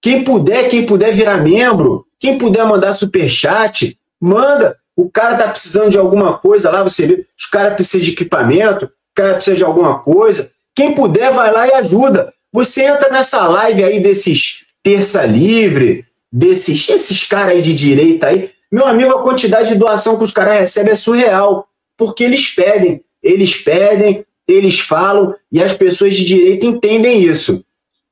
[0.00, 4.78] Quem puder, quem puder virar membro, quem puder mandar super chat, manda.
[4.96, 8.86] O cara tá precisando de alguma coisa lá, você vê, os caras precisam de equipamento,
[8.86, 10.50] o cara precisa de alguma coisa.
[10.74, 12.32] Quem puder, vai lá e ajuda.
[12.52, 18.50] Você entra nessa live aí desses terça livre, desses esses caras aí de direita aí.
[18.70, 23.02] Meu amigo, a quantidade de doação que os caras recebem é surreal, porque eles pedem,
[23.22, 27.64] eles pedem, eles falam e as pessoas de direita entendem isso.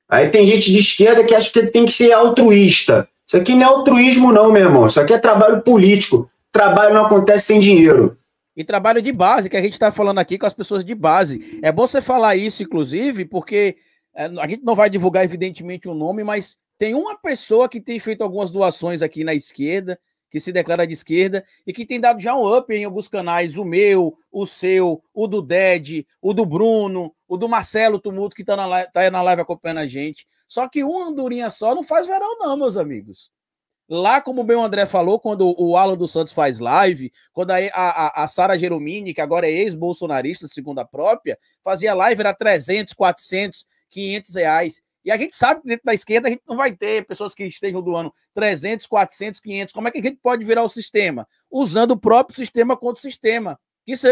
[0.09, 3.09] Aí tem gente de esquerda que acha que tem que ser altruísta.
[3.27, 4.87] Isso aqui não é altruísmo, não, meu irmão.
[4.87, 6.30] Isso aqui é trabalho político.
[6.52, 8.18] Trabalho não acontece sem dinheiro.
[8.56, 11.60] E trabalho de base, que a gente está falando aqui com as pessoas de base.
[11.62, 13.76] É bom você falar isso, inclusive, porque
[14.14, 17.98] é, a gente não vai divulgar, evidentemente, o nome, mas tem uma pessoa que tem
[17.98, 19.98] feito algumas doações aqui na esquerda,
[20.30, 23.56] que se declara de esquerda e que tem dado já um up em alguns canais,
[23.56, 28.42] o meu, o seu, o do Ded, o do Bruno, o do Marcelo Tumulto, que
[28.42, 30.26] está na, tá na live acompanhando a gente.
[30.48, 33.30] Só que uma andorinha só não faz verão, não, meus amigos.
[33.92, 37.57] Lá, como bem o André falou, quando o Alan dos Santos faz live, quando a,
[37.57, 42.94] a, a Sara Geromini, que agora é ex-bolsonarista, segundo a própria, fazia live, era 300,
[42.94, 44.81] 400, 500 reais.
[45.05, 47.44] E a gente sabe que dentro da esquerda a gente não vai ter pessoas que
[47.44, 49.74] estejam doando 300, 400, 500.
[49.74, 51.26] Como é que a gente pode virar o sistema?
[51.50, 53.59] Usando o próprio sistema contra o sistema.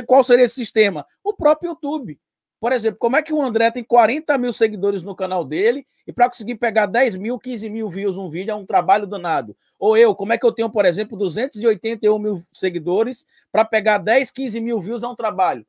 [0.09, 1.07] qual seria esse sistema?
[1.23, 2.19] O próprio YouTube.
[2.61, 6.12] Por exemplo, como é que o André tem 40 mil seguidores no canal dele e
[6.12, 9.57] para conseguir pegar 10 mil, 15 mil views um vídeo é um trabalho danado?
[9.79, 14.31] Ou eu, como é que eu tenho, por exemplo, 281 mil seguidores para pegar 10,
[14.33, 15.64] 15 mil views é um trabalho?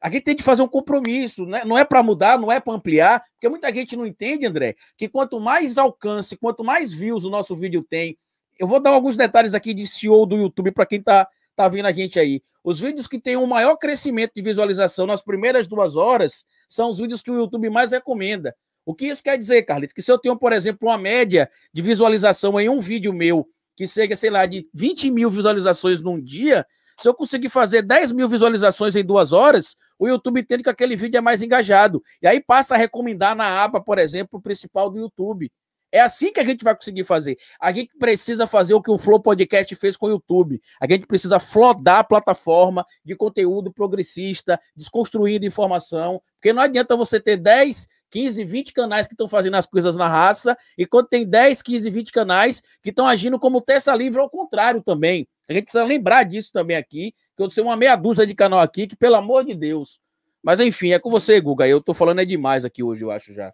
[0.00, 1.64] A gente tem que fazer um compromisso, né?
[1.64, 5.08] não é para mudar, não é para ampliar, porque muita gente não entende, André, que
[5.08, 8.16] quanto mais alcance, quanto mais views o nosso vídeo tem,
[8.58, 11.86] eu vou dar alguns detalhes aqui de CEO do YouTube para quem está tá vendo
[11.86, 12.42] a gente aí.
[12.62, 16.90] Os vídeos que têm o um maior crescimento de visualização nas primeiras duas horas são
[16.90, 18.54] os vídeos que o YouTube mais recomenda.
[18.84, 19.94] O que isso quer dizer, Carlito?
[19.94, 23.86] Que se eu tenho, por exemplo, uma média de visualização em um vídeo meu, que
[23.86, 26.64] seja, sei lá, de 20 mil visualizações num dia,
[26.98, 30.96] se eu conseguir fazer 10 mil visualizações em duas horas, o YouTube entende que aquele
[30.96, 32.02] vídeo é mais engajado.
[32.22, 35.50] E aí passa a recomendar na aba, por exemplo, principal do YouTube.
[35.92, 37.38] É assim que a gente vai conseguir fazer.
[37.60, 40.60] A gente precisa fazer o que o Flow Podcast fez com o YouTube.
[40.80, 46.20] A gente precisa flodar a plataforma de conteúdo progressista, desconstruindo informação.
[46.34, 50.08] Porque não adianta você ter 10, 15, 20 canais que estão fazendo as coisas na
[50.08, 54.30] raça, e quando tem 10, 15, 20 canais que estão agindo como terça livre ao
[54.30, 55.26] contrário também.
[55.48, 58.60] A gente precisa lembrar disso também aqui, que eu sei uma meia dúzia de canal
[58.60, 60.00] aqui, que pelo amor de Deus.
[60.42, 61.66] Mas enfim, é com você, Guga.
[61.66, 63.52] Eu tô falando é demais aqui hoje, eu acho já.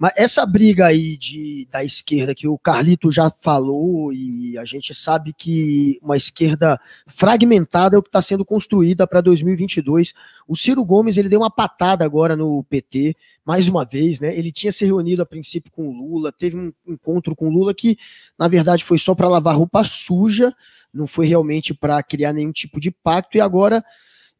[0.00, 4.94] Mas essa briga aí de, da esquerda que o Carlito já falou, e a gente
[4.94, 10.14] sabe que uma esquerda fragmentada é o que está sendo construída para 2022.
[10.48, 14.34] O Ciro Gomes ele deu uma patada agora no PT, mais uma vez, né?
[14.34, 17.74] Ele tinha se reunido a princípio com o Lula, teve um encontro com o Lula
[17.74, 17.98] que,
[18.38, 20.50] na verdade, foi só para lavar roupa suja,
[20.94, 23.84] não foi realmente para criar nenhum tipo de pacto, e agora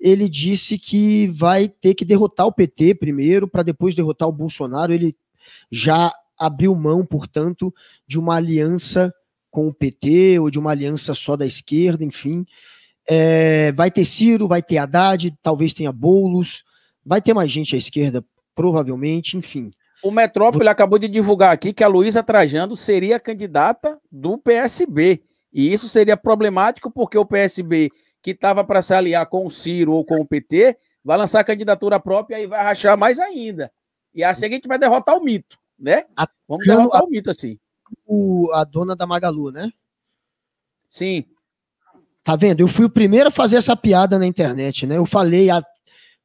[0.01, 4.95] ele disse que vai ter que derrotar o PT primeiro, para depois derrotar o Bolsonaro.
[4.95, 5.15] Ele
[5.71, 7.73] já abriu mão, portanto,
[8.07, 9.13] de uma aliança
[9.51, 12.47] com o PT ou de uma aliança só da esquerda, enfim.
[13.09, 16.65] É, vai ter Ciro, vai ter Haddad, talvez tenha Boulos,
[17.05, 18.25] vai ter mais gente à esquerda,
[18.55, 19.73] provavelmente, enfim.
[20.03, 20.71] O Metrópole Vou...
[20.71, 25.23] acabou de divulgar aqui que a Luísa Trajano seria candidata do PSB.
[25.53, 27.91] E isso seria problemático porque o PSB,
[28.23, 31.99] que estava para se aliar com o Ciro ou com o PT, vai lançar candidatura
[31.99, 33.71] própria e vai rachar mais ainda.
[34.15, 36.05] E assim a gente vai derrotar o mito, né?
[36.17, 37.59] A, Vamos derrotar a, o mito assim.
[38.07, 39.71] O, a dona da Magalu, né?
[40.89, 41.25] Sim.
[42.23, 42.61] Tá vendo?
[42.61, 44.97] Eu fui o primeiro a fazer essa piada na internet, né?
[44.97, 45.63] Eu falei a,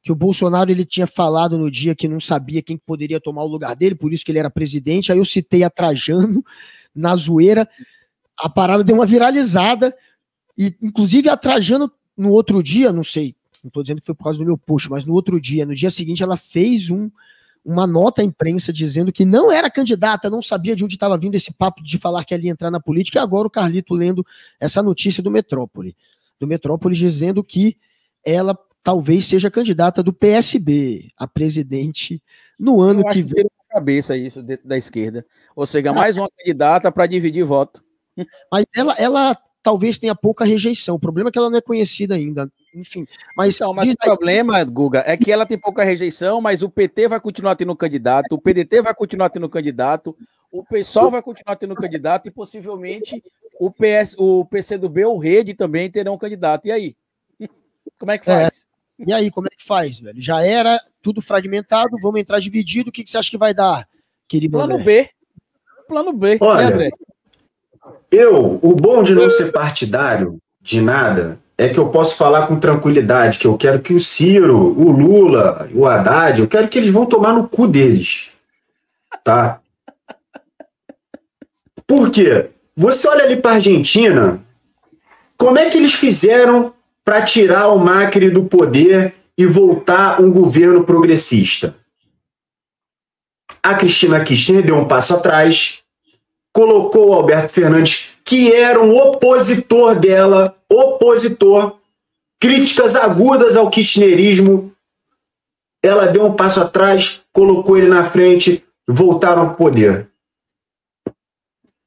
[0.06, 3.48] que o Bolsonaro ele tinha falado no dia que não sabia quem poderia tomar o
[3.48, 5.12] lugar dele, por isso que ele era presidente.
[5.12, 6.44] Aí eu citei a Trajano
[6.94, 7.68] na zoeira.
[8.38, 9.96] A parada deu uma viralizada.
[10.58, 14.26] E, inclusive, a Trajano, no outro dia, não sei, não estou dizendo que foi por
[14.26, 17.10] causa do meu post, mas no outro dia, no dia seguinte, ela fez um,
[17.66, 21.34] uma nota à imprensa dizendo que não era candidata, não sabia de onde estava vindo
[21.34, 24.24] esse papo de falar que ela ia entrar na política, e agora o Carlito lendo
[24.60, 25.98] essa notícia do Metrópole.
[26.40, 27.76] Do Metrópole dizendo que
[28.24, 32.22] ela talvez seja candidata do PSB a presidente
[32.58, 33.48] no ano que vem.
[33.70, 35.26] cabeça isso da esquerda.
[35.56, 37.84] Ou seja, mais uma candidata para dividir voto.
[38.52, 40.94] Mas ela, ela talvez tenha pouca rejeição.
[40.94, 42.48] O problema é que ela não é conhecida ainda.
[42.72, 43.08] Enfim.
[43.36, 47.08] Mas, então, mas o problema, Guga, é que ela tem pouca rejeição, mas o PT
[47.08, 50.16] vai continuar tendo candidato, o PDT vai continuar tendo candidato,
[50.52, 53.24] o PSOL vai continuar tendo candidato e possivelmente
[53.60, 56.68] o, PS, o PCdoB ou Rede também terão candidato.
[56.68, 56.96] E aí?
[58.00, 58.42] Como é que é.
[58.42, 58.68] faz?
[59.00, 59.04] É.
[59.08, 60.22] E aí, como é que faz, velho?
[60.22, 62.90] Já era tudo fragmentado, vamos entrar dividido.
[62.90, 63.86] O que, que você acha que vai dar,
[64.26, 64.86] querido Plano André?
[64.86, 65.10] B.
[65.86, 66.38] Plano B.
[66.40, 66.92] Olha, André?
[68.16, 72.58] Eu, o bom de não ser partidário de nada é que eu posso falar com
[72.58, 76.92] tranquilidade que eu quero que o Ciro, o Lula, o Haddad, eu quero que eles
[76.92, 78.30] vão tomar no cu deles.
[79.22, 79.60] Tá?
[81.86, 82.52] Por quê?
[82.74, 84.42] Você olha ali para Argentina,
[85.38, 86.74] como é que eles fizeram
[87.04, 91.76] para tirar o Macri do poder e voltar um governo progressista?
[93.62, 95.82] A Cristina Kirchner deu um passo atrás,
[96.54, 101.80] colocou o Alberto Fernandes, que era um opositor dela, opositor,
[102.40, 104.76] críticas agudas ao kirchnerismo.
[105.84, 110.10] Ela deu um passo atrás, colocou ele na frente, voltaram ao poder.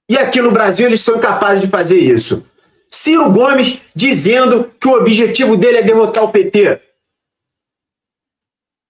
[0.08, 2.46] E aqui no Brasil eles são capazes de fazer isso.
[2.88, 6.80] Ciro Gomes dizendo que o objetivo dele é derrotar o PT.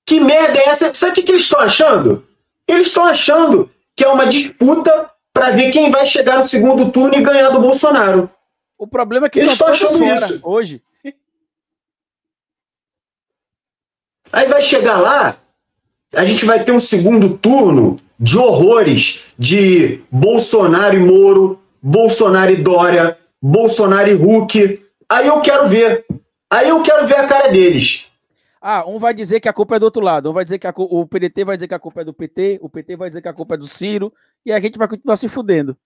[0.07, 0.95] Que merda é essa?
[0.95, 2.27] Sabe o que eles estão achando?
[2.69, 7.15] Eles estão achando que é uma disputa para ver quem vai chegar no segundo turno
[7.15, 8.29] e ganhar do Bolsonaro.
[8.77, 10.83] O problema é que eles estão achando isso hoje.
[14.33, 15.37] Aí vai chegar lá,
[16.13, 22.57] a gente vai ter um segundo turno de horrores de Bolsonaro e Moro, Bolsonaro e
[22.57, 24.85] Dória, Bolsonaro e Huck.
[25.09, 26.05] Aí eu quero ver.
[26.51, 28.08] Aí eu quero ver a cara deles.
[28.61, 30.67] Ah, um vai dizer que a culpa é do outro lado, um vai dizer que
[30.67, 33.23] a, o PDT vai dizer que a culpa é do PT, o PT vai dizer
[33.23, 34.13] que a culpa é do Ciro,
[34.45, 35.77] e a gente vai continuar se fudendo.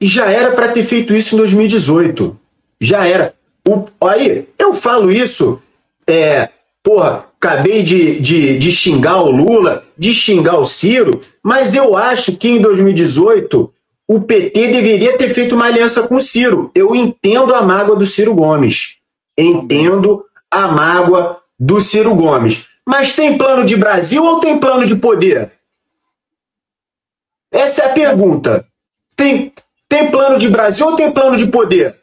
[0.00, 2.38] E já era para ter feito isso em 2018.
[2.80, 3.34] Já era.
[3.68, 5.62] O, aí, eu falo isso,
[6.06, 6.48] é,
[6.82, 12.36] porra, acabei de, de, de xingar o Lula, de xingar o Ciro, mas eu acho
[12.36, 13.72] que em 2018
[14.06, 16.70] o PT deveria ter feito uma aliança com o Ciro.
[16.74, 18.96] Eu entendo a mágoa do Ciro Gomes.
[19.36, 22.66] Entendo a mágoa do Ciro Gomes.
[22.86, 25.52] Mas tem plano de Brasil ou tem plano de poder?
[27.50, 28.66] Essa é a pergunta.
[29.16, 29.52] Tem,
[29.88, 31.96] tem plano de Brasil ou tem plano de poder?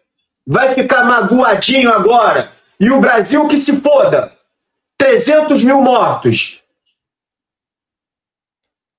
[0.48, 4.36] Vai ficar magoadinho agora e o Brasil que se foda.
[4.98, 6.62] 300 mil mortos.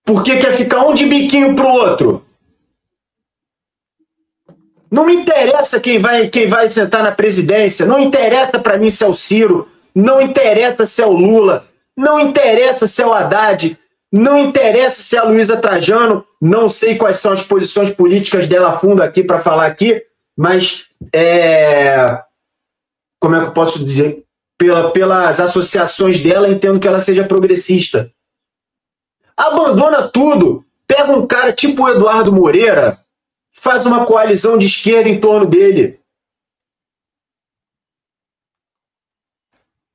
[0.05, 2.27] Porque quer ficar um de biquinho pro outro.
[4.91, 7.87] Não me interessa quem vai, quem vai sentar na presidência.
[7.87, 11.67] Não interessa para mim se é o Ciro, não interessa se é o Lula,
[11.97, 13.79] não interessa se é o Haddad.
[14.15, 18.79] Não interessa se é a Luísa Trajano, não sei quais são as posições políticas dela
[18.79, 20.05] fundo aqui para falar aqui,
[20.37, 20.85] mas
[21.15, 22.23] é,
[23.19, 24.23] como é que eu posso dizer?
[24.59, 28.13] Pela, pelas associações dela, entendo que ela seja progressista.
[29.35, 33.01] Abandona tudo, pega um cara tipo o Eduardo Moreira,
[33.51, 35.99] faz uma coalizão de esquerda em torno dele.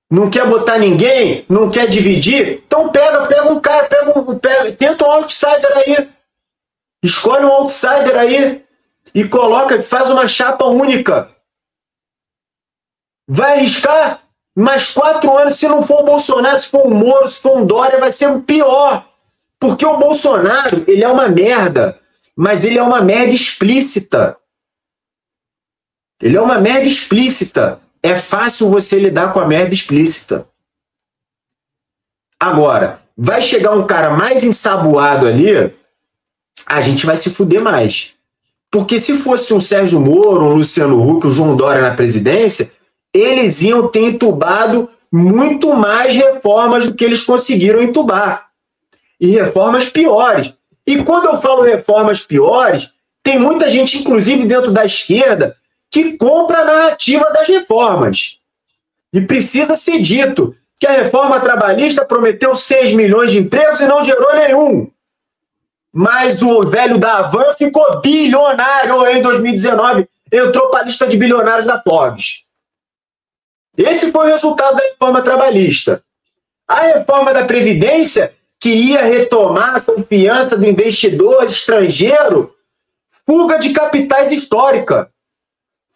[0.10, 4.72] Não quer botar ninguém, não quer dividir, então pega, pega um cara, pega um, pega,
[4.72, 6.10] tenta um outsider aí.
[7.04, 8.66] Escolhe um outsider aí
[9.14, 11.30] e coloca, faz uma chapa única.
[13.28, 14.22] Vai arriscar
[14.56, 17.66] mais quatro anos, se não for o Bolsonaro, se for o Moro, se for o
[17.66, 19.06] Dória, vai ser o pior.
[19.60, 22.00] Porque o Bolsonaro, ele é uma merda,
[22.36, 24.38] mas ele é uma merda explícita.
[26.22, 27.80] Ele é uma merda explícita.
[28.08, 30.48] É fácil você lidar com a merda explícita.
[32.40, 35.74] Agora, vai chegar um cara mais ensaboado ali,
[36.66, 38.14] a gente vai se fuder mais.
[38.72, 42.72] Porque se fosse um Sérgio Moro, um Luciano Huck, o um João Dória na presidência,
[43.14, 48.48] eles iam ter entubado muito mais reformas do que eles conseguiram entubar.
[49.20, 50.54] E reformas piores.
[50.86, 52.90] E quando eu falo reformas piores,
[53.22, 55.58] tem muita gente, inclusive dentro da esquerda,
[55.90, 58.40] que compra a narrativa das reformas.
[59.14, 64.04] E precisa ser dito que a reforma trabalhista prometeu 6 milhões de empregos e não
[64.04, 64.92] gerou nenhum.
[65.92, 71.66] Mas o velho da Havan ficou bilionário em 2019, entrou para a lista de bilionários
[71.66, 72.44] da Forbes.
[73.76, 76.04] Esse foi o resultado da reforma trabalhista.
[76.68, 82.54] A reforma da Previdência, que ia retomar a confiança do investidor estrangeiro,
[83.26, 85.10] fuga de capitais histórica.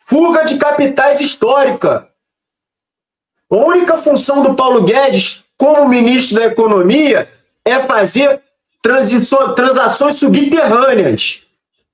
[0.06, 2.10] Fuga de capitais histórica.
[3.50, 7.30] A única função do Paulo Guedes, como ministro da Economia,
[7.66, 8.42] é fazer
[9.56, 11.46] transações subterrâneas,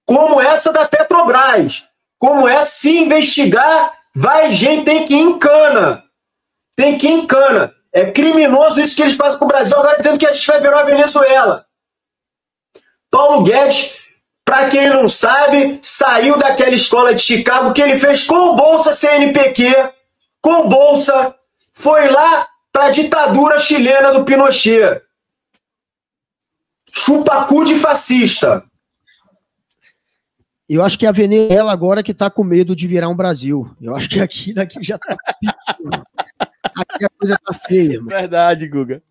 [0.06, 1.84] como essa da Petrobras,
[2.20, 6.04] como é se investigar Vai gente, tem que ir em cana.
[6.76, 7.72] Tem que ir em cana.
[7.94, 10.60] É criminoso isso que eles fazem com o Brasil, agora dizendo que a gente vai
[10.60, 11.64] virar a Venezuela.
[13.12, 14.07] Paulo Guedes,
[14.48, 19.92] para quem não sabe, saiu daquela escola de Chicago que ele fez com bolsa CNPq,
[20.40, 21.36] com bolsa,
[21.74, 25.02] foi lá para a ditadura chilena do Pinochet.
[26.94, 28.64] Chupacu de fascista.
[30.70, 33.70] Eu acho que a Venezuela agora que está com medo de virar um Brasil.
[33.82, 35.18] Eu acho que aqui daqui já está.
[36.74, 38.08] aqui a coisa tá feia, mano.
[38.08, 39.04] Verdade, Guga.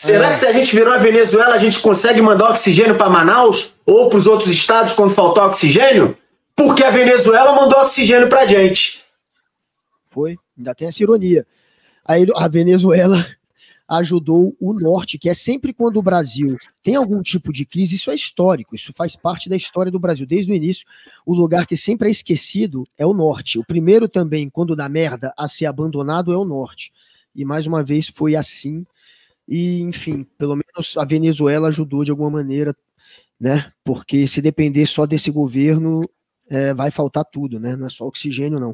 [0.00, 0.30] Será é.
[0.30, 4.08] que se a gente virou a Venezuela, a gente consegue mandar oxigênio para Manaus ou
[4.08, 6.16] para os outros estados quando faltar oxigênio?
[6.56, 9.04] Porque a Venezuela mandou oxigênio para gente.
[10.06, 11.46] Foi, ainda tem essa ironia.
[12.02, 13.26] Aí a Venezuela
[13.86, 18.10] ajudou o norte, que é sempre quando o Brasil tem algum tipo de crise, isso
[18.10, 20.86] é histórico, isso faz parte da história do Brasil desde o início.
[21.26, 23.58] O lugar que sempre é esquecido é o norte.
[23.58, 26.90] O primeiro também, quando dá merda, a ser abandonado é o norte.
[27.36, 28.86] E mais uma vez foi assim.
[29.50, 32.72] E, enfim, pelo menos a Venezuela ajudou de alguma maneira,
[33.38, 33.72] né?
[33.84, 35.98] Porque se depender só desse governo,
[36.48, 37.74] é, vai faltar tudo, né?
[37.74, 38.72] Não é só oxigênio, não.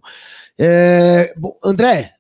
[0.58, 2.14] É, bom, André,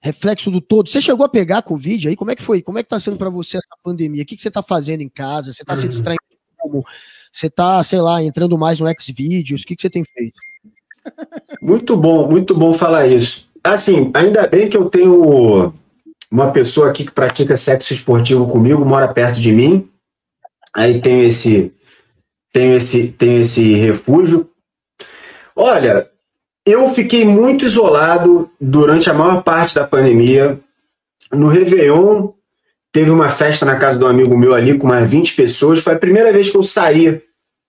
[0.00, 0.88] reflexo do todo.
[0.88, 2.16] Você chegou a pegar Covid aí?
[2.16, 2.62] Como é que foi?
[2.62, 4.22] Como é que tá sendo para você essa pandemia?
[4.22, 5.52] O que, que você tá fazendo em casa?
[5.52, 5.90] Você tá se uhum.
[5.90, 6.22] distraindo
[6.56, 6.82] como?
[7.30, 9.62] Você tá, sei lá, entrando mais no Xvideos?
[9.62, 10.40] O que, que você tem feito?
[11.60, 13.48] Muito bom, muito bom falar isso.
[13.62, 15.74] Assim, ainda bem que eu tenho
[16.30, 19.88] uma pessoa aqui que pratica sexo esportivo comigo, mora perto de mim.
[20.74, 21.72] Aí tenho esse
[22.52, 24.48] tenho esse tenho esse refúgio.
[25.56, 26.08] Olha,
[26.64, 30.60] eu fiquei muito isolado durante a maior parte da pandemia.
[31.32, 32.32] No Réveillon,
[32.92, 35.80] teve uma festa na casa de um amigo meu ali com umas 20 pessoas.
[35.80, 37.22] Foi a primeira vez que eu saí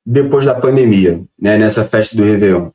[0.05, 2.71] depois da pandemia, né, nessa festa do Réveillon.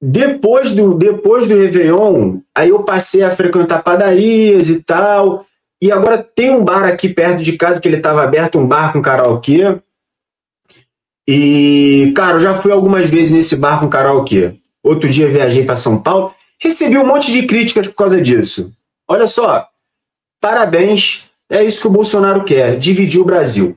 [0.00, 5.46] Depois do, depois do Réveillon, aí eu passei a frequentar padarias e tal.
[5.80, 8.92] E agora tem um bar aqui perto de casa que ele estava aberto, um bar
[8.92, 9.78] com karaokê.
[11.28, 14.54] E, cara, eu já fui algumas vezes nesse bar com karaokê.
[14.82, 18.72] Outro dia viajei para São Paulo, recebi um monte de críticas por causa disso.
[19.08, 19.66] Olha só,
[20.40, 23.76] parabéns, é isso que o Bolsonaro quer, dividir o Brasil.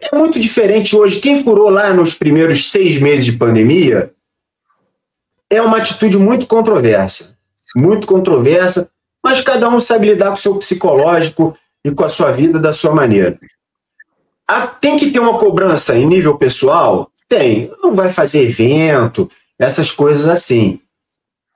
[0.00, 1.20] É muito diferente hoje.
[1.20, 4.10] Quem furou lá nos primeiros seis meses de pandemia
[5.54, 7.36] é uma atitude muito controversa.
[7.76, 8.90] Muito controversa,
[9.22, 12.72] mas cada um sabe lidar com o seu psicológico e com a sua vida da
[12.72, 13.38] sua maneira.
[14.80, 17.10] Tem que ter uma cobrança em nível pessoal?
[17.28, 17.72] Tem.
[17.82, 20.80] Não vai fazer evento, essas coisas assim.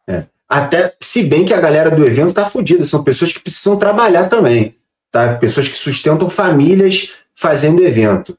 [0.09, 0.25] É.
[0.49, 4.29] Até, se bem que a galera do evento tá fodida, são pessoas que precisam trabalhar
[4.29, 4.77] também,
[5.11, 5.37] tá?
[5.37, 8.39] Pessoas que sustentam famílias fazendo evento.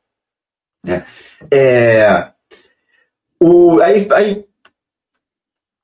[0.83, 1.05] Né?
[1.51, 2.29] É,
[3.39, 4.46] o, aí, aí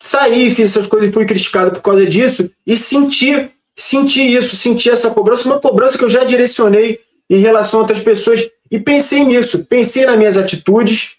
[0.04, 4.90] saí, fiz essas coisas e fui criticado por causa disso e senti, senti isso, senti
[4.90, 7.00] essa cobrança, uma cobrança que eu já direcionei
[7.30, 11.16] em relação a outras pessoas e pensei nisso, pensei nas minhas atitudes,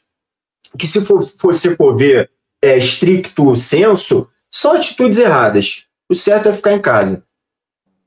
[0.78, 2.30] que se for, fosse for ver
[2.61, 5.85] é, estricto senso, são atitudes erradas.
[6.07, 7.24] O certo é ficar em casa.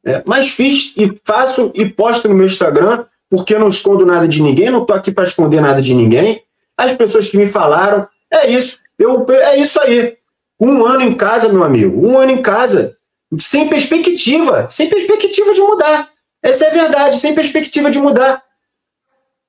[0.06, 4.28] É, mas fiz e faço e posto no meu Instagram, porque eu não escondo nada
[4.28, 6.44] de ninguém, não estou aqui para esconder nada de ninguém.
[6.78, 10.16] As pessoas que me falaram, é isso, eu, é isso aí.
[10.60, 12.98] Um ano em casa, meu amigo, um ano em casa,
[13.40, 16.10] sem perspectiva, sem perspectiva de mudar.
[16.42, 18.44] Essa é a verdade, sem perspectiva de mudar.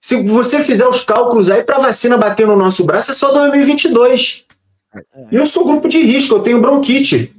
[0.00, 4.44] Se você fizer os cálculos aí para vacina bater no nosso braço, é só 2022.
[4.94, 5.02] É.
[5.32, 7.34] Eu sou grupo de risco, eu tenho bronquite.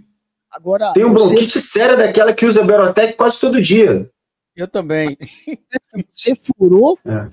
[0.51, 1.25] Agora, tenho você...
[1.25, 4.09] bronquite séria daquela que usa Berotec quase todo dia.
[4.55, 5.17] Eu também.
[6.13, 7.29] Você furou é.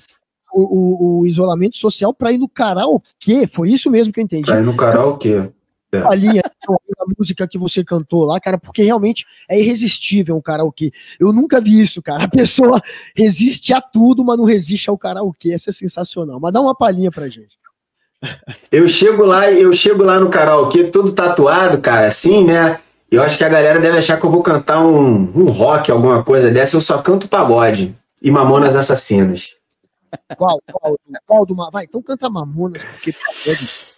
[0.52, 3.48] o, o, o, isolamento social para ir no karaokê?
[3.52, 4.46] Foi isso mesmo que eu entendi.
[4.46, 5.50] Para ir no karaokê.
[5.96, 6.06] É.
[6.06, 10.92] A linha, a música que você cantou lá, cara, porque realmente é irresistível um karaokê.
[11.18, 12.24] Eu nunca vi isso, cara.
[12.24, 12.80] A pessoa
[13.14, 15.52] resiste a tudo, mas não resiste ao karaokê.
[15.52, 16.38] Essa é sensacional.
[16.40, 17.56] Mas dá uma palhinha pra gente.
[18.72, 22.80] Eu chego lá, eu chego lá no karaokê todo tatuado, cara, assim, né?
[23.10, 26.24] Eu acho que a galera deve achar que eu vou cantar um, um rock, alguma
[26.24, 26.76] coisa dessa.
[26.76, 29.52] Eu só canto pagode e Mamonas Assassinas.
[30.36, 30.60] Qual?
[30.70, 30.96] Qual?
[31.26, 33.14] Qual do Vai, então canta Mamonas, porque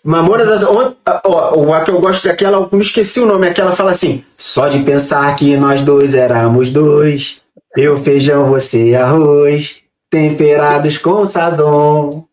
[0.04, 0.94] Mamonas, ó,
[1.24, 4.68] ó, a que eu gosto daquela, eu não esqueci o nome, aquela fala assim: só
[4.68, 7.40] de pensar que nós dois éramos dois,
[7.76, 9.76] eu feijão, você arroz,
[10.10, 12.24] temperados com sazon.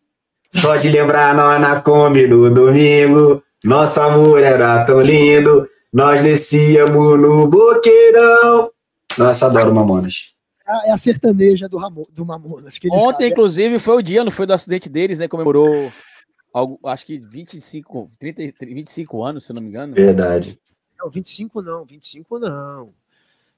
[0.54, 7.20] Só de lembrar nós na Kombi do domingo, nosso amor era tão lindo, nós descíamos
[7.20, 8.70] no boqueirão.
[9.18, 10.35] Nossa, adoro Mamonas
[10.66, 12.78] é a sertaneja do, Ramo, do Mamonas.
[12.90, 13.26] Ontem, sabe.
[13.28, 15.28] inclusive, foi o dia, não foi do acidente deles, né?
[15.28, 15.92] Comemorou,
[16.52, 19.94] algo, acho que 25, 30, 25 anos, se não me engano.
[19.94, 20.58] Verdade.
[20.98, 22.92] Não, 25 não, 25 não.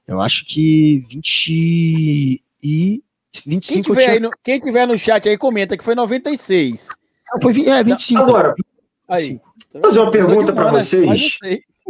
[0.07, 3.03] Eu acho que 20 e
[3.45, 4.19] 25 quem tiver, tinha...
[4.19, 6.87] no, quem tiver no chat aí, comenta que foi 96.
[7.33, 8.21] Não, foi é, 25.
[8.21, 8.53] Agora,
[9.07, 9.39] aí.
[9.81, 11.37] fazer uma pergunta para vocês.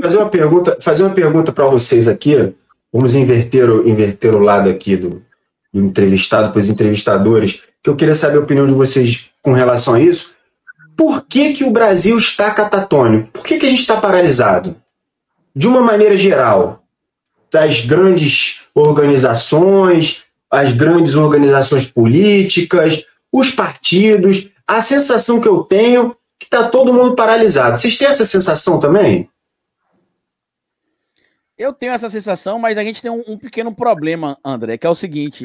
[0.01, 2.53] Fazer uma pergunta, fazer uma pergunta para vocês aqui.
[2.91, 5.23] Vamos inverter o, inverter o lado aqui do,
[5.73, 9.93] do entrevistado para os entrevistadores, que eu queria saber a opinião de vocês com relação
[9.93, 10.33] a isso.
[10.97, 13.29] Por que, que o Brasil está catatônico?
[13.31, 14.75] Por que, que a gente está paralisado?
[15.55, 16.83] De uma maneira geral,
[17.51, 26.15] das grandes organizações, as grandes organizações políticas, os partidos, a sensação que eu tenho é
[26.39, 27.77] que está todo mundo paralisado.
[27.77, 29.29] Vocês têm essa sensação também?
[31.59, 34.89] Eu tenho essa sensação, mas a gente tem um, um, pequeno problema, André, que é
[34.89, 35.43] o seguinte.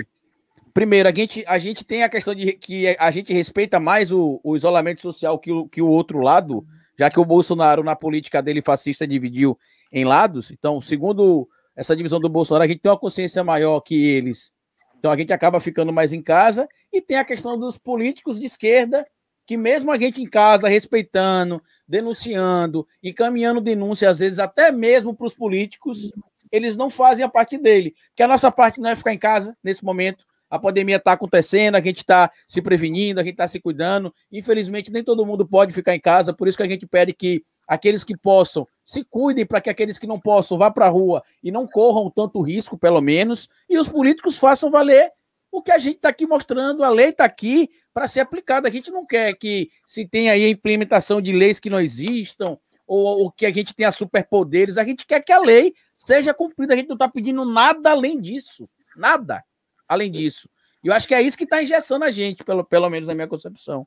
[0.72, 4.40] Primeiro, a gente, a gente tem a questão de que a gente respeita mais o,
[4.44, 6.64] o isolamento social que o, que o outro lado,
[6.96, 9.58] já que o Bolsonaro, na política dele fascista, dividiu
[9.90, 10.52] em lados.
[10.52, 14.52] Então, segundo essa divisão do Bolsonaro, a gente tem uma consciência maior que eles.
[14.96, 16.68] Então, a gente acaba ficando mais em casa.
[16.92, 18.98] E tem a questão dos políticos de esquerda
[19.46, 25.26] que mesmo a gente em casa respeitando, denunciando, encaminhando denúncia, às vezes até mesmo para
[25.26, 26.10] os políticos,
[26.50, 27.94] eles não fazem a parte dele.
[28.14, 30.24] Que a nossa parte não é ficar em casa nesse momento.
[30.48, 34.14] A pandemia está acontecendo, a gente está se prevenindo, a gente está se cuidando.
[34.30, 37.42] Infelizmente, nem todo mundo pode ficar em casa, por isso que a gente pede que
[37.66, 41.22] aqueles que possam se cuidem para que aqueles que não possam vá para a rua
[41.42, 45.10] e não corram tanto risco, pelo menos, e os políticos façam valer
[45.54, 48.68] o que a gente está aqui mostrando, a lei está aqui para ser aplicada.
[48.68, 52.58] A gente não quer que se tenha aí a implementação de leis que não existam,
[52.88, 54.76] ou, ou que a gente tenha superpoderes.
[54.76, 56.74] A gente quer que a lei seja cumprida.
[56.74, 58.68] A gente não está pedindo nada além disso.
[58.96, 59.44] Nada
[59.88, 60.48] além disso.
[60.82, 63.14] E eu acho que é isso que está engessando a gente, pelo, pelo menos na
[63.14, 63.86] minha concepção.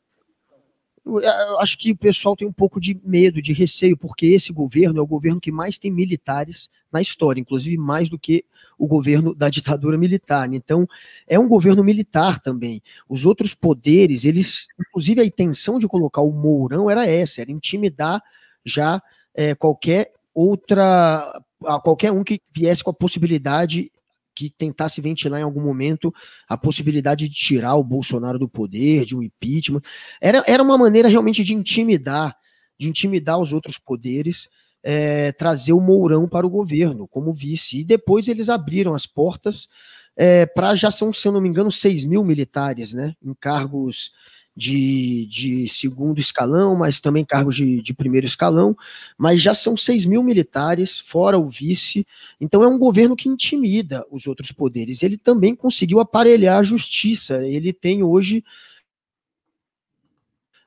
[1.05, 4.99] Eu acho que o pessoal tem um pouco de medo, de receio, porque esse governo
[4.99, 8.45] é o governo que mais tem militares na história, inclusive mais do que
[8.78, 10.51] o governo da ditadura militar.
[10.53, 10.88] Então,
[11.28, 12.82] é um governo militar também.
[13.09, 18.21] Os outros poderes, eles, inclusive a intenção de colocar o Mourão era essa, era intimidar
[18.63, 19.01] já
[19.34, 21.41] é, qualquer outra,
[21.84, 23.91] qualquer um que viesse com a possibilidade
[24.36, 26.13] que tentasse ventilar em algum momento
[26.47, 29.82] a possibilidade de tirar o Bolsonaro do poder, de um impeachment.
[30.21, 32.38] Era, era uma maneira realmente de intimidar,
[32.80, 34.47] de intimidar os outros poderes
[34.84, 37.80] é, trazer o Mourão para o governo como vice.
[37.80, 39.67] E depois eles abriram as portas
[40.15, 43.15] é, para já são, se eu não me engano, 6 mil militares, né?
[43.23, 44.11] Em cargos,
[44.57, 48.75] de, de segundo escalão, mas também cargos de, de primeiro escalão,
[49.15, 52.07] mas já são 6 mil militares, fora o vice,
[52.41, 55.03] então é um governo que intimida os outros poderes.
[55.03, 58.43] Ele também conseguiu aparelhar a justiça, ele tem hoje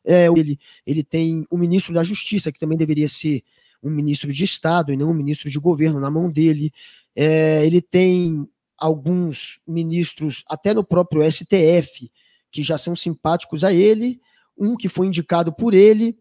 [0.05, 3.45] é, ele, ele tem o ministro da Justiça, que também deveria ser
[3.83, 6.73] um ministro de Estado e não um ministro de governo na mão dele.
[7.15, 12.11] É, ele tem alguns ministros, até no próprio STF,
[12.51, 14.21] que já são simpáticos a ele,
[14.57, 16.19] um que foi indicado por ele,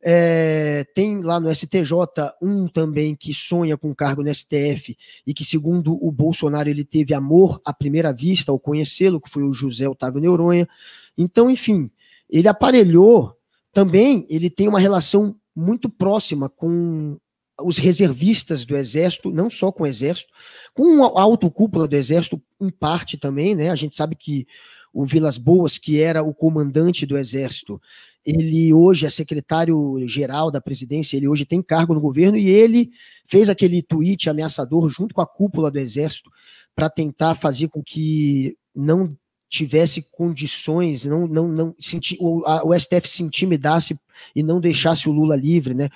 [0.00, 1.92] é, tem lá no STJ
[2.40, 4.96] um também que sonha com cargo no STF
[5.26, 9.42] e que, segundo o Bolsonaro, ele teve amor à primeira vista ao conhecê-lo, que foi
[9.42, 10.68] o José Otávio Neuronha.
[11.16, 11.90] Então, enfim,
[12.30, 13.36] ele aparelhou
[13.72, 17.18] também, ele tem uma relação muito próxima com
[17.60, 20.32] os reservistas do Exército, não só com o Exército,
[20.72, 23.68] com a alto cúpula do Exército, em parte também, né?
[23.70, 24.46] A gente sabe que
[24.92, 27.80] o Vilas Boas, que era o comandante do Exército,
[28.24, 32.90] ele hoje é secretário-geral da presidência, ele hoje tem cargo no governo e ele
[33.26, 36.30] fez aquele tweet ameaçador junto com a cúpula do Exército
[36.74, 39.16] para tentar fazer com que não
[39.48, 43.98] tivesse condições, não, não, não senti, o, a, o STF se intimidasse
[44.34, 45.88] e não deixasse o Lula livre, né?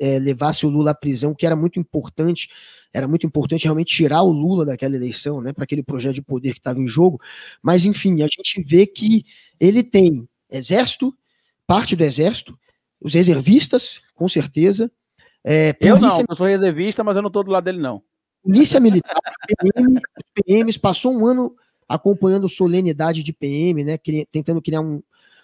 [0.00, 2.48] É, levasse o Lula à prisão, que era muito importante,
[2.92, 5.52] era muito importante realmente tirar o Lula daquela eleição, né?
[5.52, 7.20] Para aquele projeto de poder que estava em jogo.
[7.62, 9.24] Mas enfim, a gente vê que
[9.58, 11.14] ele tem exército,
[11.66, 12.58] parte do exército,
[13.00, 14.90] os reservistas, com certeza.
[15.44, 18.02] É, eu não, eu sou reservista, mas eu não estou do lado dele, não.
[18.42, 19.18] Polícia Militar,
[19.74, 21.54] PM, os PMs, passou um ano
[21.88, 23.98] acompanhando solenidade de PM, né,
[24.30, 25.02] tentando criar um,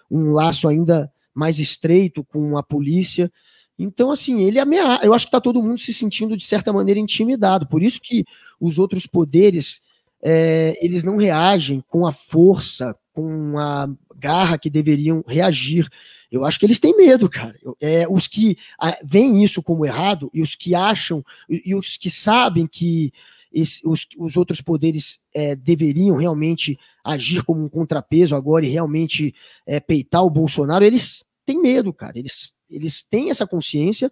[0.09, 3.31] um laço ainda mais estreito com a polícia.
[3.77, 5.05] Então, assim, ele ameaça.
[5.05, 7.67] Eu acho que está todo mundo se sentindo, de certa maneira, intimidado.
[7.67, 8.23] Por isso que
[8.59, 9.81] os outros poderes
[10.27, 15.87] é, eles não reagem com a força, com a garra que deveriam reagir.
[16.31, 17.55] Eu acho que eles têm medo, cara.
[17.79, 18.57] É, os que
[19.03, 23.13] veem isso como errado e os que acham, e os que sabem que
[23.55, 29.33] esse, os, os, outros poderes é, deveriam realmente agir como um contrapeso agora e realmente
[29.65, 32.19] é, peitar o Bolsonaro, eles têm medo, cara.
[32.19, 34.11] Eles, eles têm essa consciência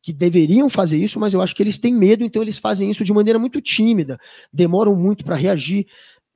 [0.00, 3.02] que deveriam fazer isso, mas eu acho que eles têm medo, então eles fazem isso
[3.02, 4.20] de maneira muito tímida,
[4.52, 5.88] demoram muito para reagir,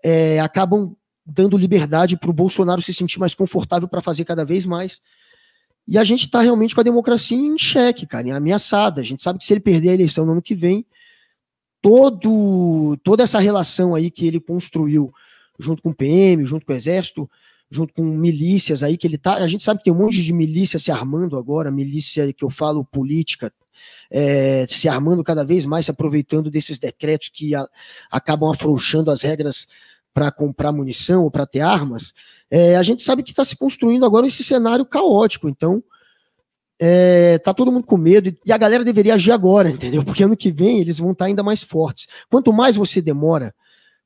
[0.02, 4.66] é, acabam dando liberdade para o Bolsonaro se sentir mais confortável para fazer cada vez
[4.66, 5.00] mais.
[5.86, 9.00] E a gente está realmente com a democracia em xeque, cara, ameaçada.
[9.00, 10.84] A gente sabe que se ele perder a eleição no ano que vem,
[11.82, 15.12] todo, toda essa relação aí que ele construiu
[15.58, 17.28] junto com o PM, junto com o Exército,
[17.70, 19.34] junto com milícias aí que ele tá.
[19.34, 22.50] A gente sabe que tem um monte de milícia se armando agora, milícia que eu
[22.50, 23.52] falo política,
[24.10, 27.66] é, se armando cada vez mais, se aproveitando desses decretos que a,
[28.10, 29.66] acabam afrouxando as regras
[30.12, 32.12] para comprar munição ou para ter armas.
[32.50, 35.48] É, a gente sabe que está se construindo agora esse cenário caótico.
[35.48, 35.82] Então,
[36.82, 40.02] é, tá todo mundo com medo e a galera deveria agir agora, entendeu?
[40.02, 42.06] Porque ano que vem eles vão estar tá ainda mais fortes.
[42.30, 43.54] Quanto mais você demora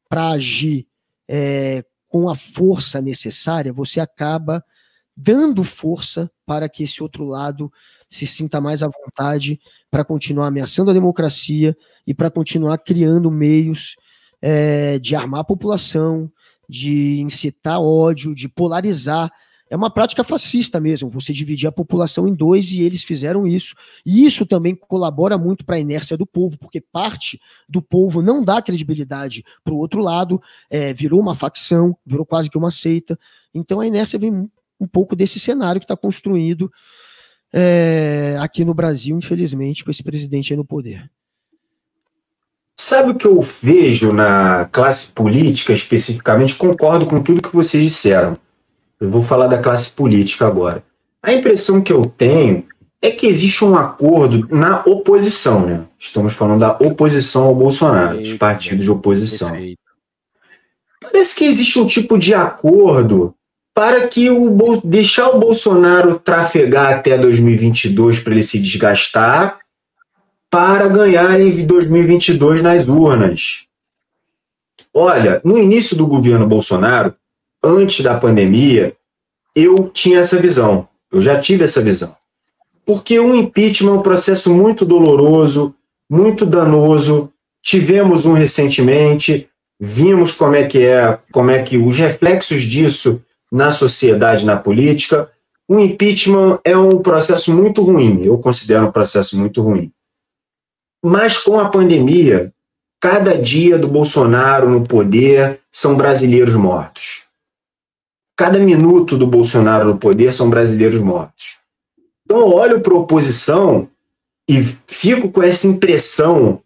[0.09, 0.89] para agir
[1.29, 4.65] é, com a força necessária, você acaba
[5.17, 7.73] dando força para que esse outro lado
[8.11, 13.95] se sinta mais à vontade para continuar ameaçando a democracia e para continuar criando meios
[14.43, 16.29] é, de armar a população,
[16.69, 19.31] de incitar ódio, de polarizar
[19.71, 23.75] é uma prática fascista mesmo, você dividir a população em dois e eles fizeram isso.
[24.05, 28.45] E isso também colabora muito para a inércia do povo, porque parte do povo não
[28.45, 33.19] dá credibilidade para o outro lado, é, virou uma facção, virou quase que uma seita.
[33.55, 34.49] Então a inércia vem
[34.79, 36.71] um pouco desse cenário que está construído
[37.53, 41.11] é, aqui no Brasil, infelizmente, com esse presidente aí no poder.
[42.77, 46.57] Sabe o que eu vejo na classe política especificamente?
[46.57, 48.37] Concordo com tudo que vocês disseram.
[49.05, 50.83] Eu vou falar da classe política agora.
[51.23, 52.65] A impressão que eu tenho
[53.03, 55.85] é que existe um acordo na oposição, né?
[55.99, 59.55] Estamos falando da oposição ao Bolsonaro, dos partidos de oposição.
[61.03, 63.35] Parece que existe um tipo de acordo
[63.75, 69.55] para que o deixar o Bolsonaro trafegar até 2022 para ele se desgastar,
[70.49, 73.67] para ganhar em 2022 nas urnas.
[74.95, 77.13] Olha, no início do governo Bolsonaro,
[77.65, 78.95] antes da pandemia,
[79.55, 80.89] eu tinha essa visão.
[81.11, 82.15] Eu já tive essa visão.
[82.85, 85.75] Porque o impeachment é um processo muito doloroso,
[86.11, 87.33] muito danoso.
[87.63, 89.49] Tivemos um recentemente,
[89.81, 95.31] vimos como é que é, como é que os reflexos disso na sociedade, na política.
[95.67, 99.91] O impeachment é um processo muito ruim, eu considero um processo muito ruim.
[101.03, 102.53] Mas com a pandemia,
[103.01, 107.24] cada dia do Bolsonaro no poder são brasileiros mortos
[108.37, 111.57] cada minuto do Bolsonaro no poder são brasileiros mortos.
[112.25, 113.89] Então eu olho para a oposição
[114.49, 116.61] e fico com essa impressão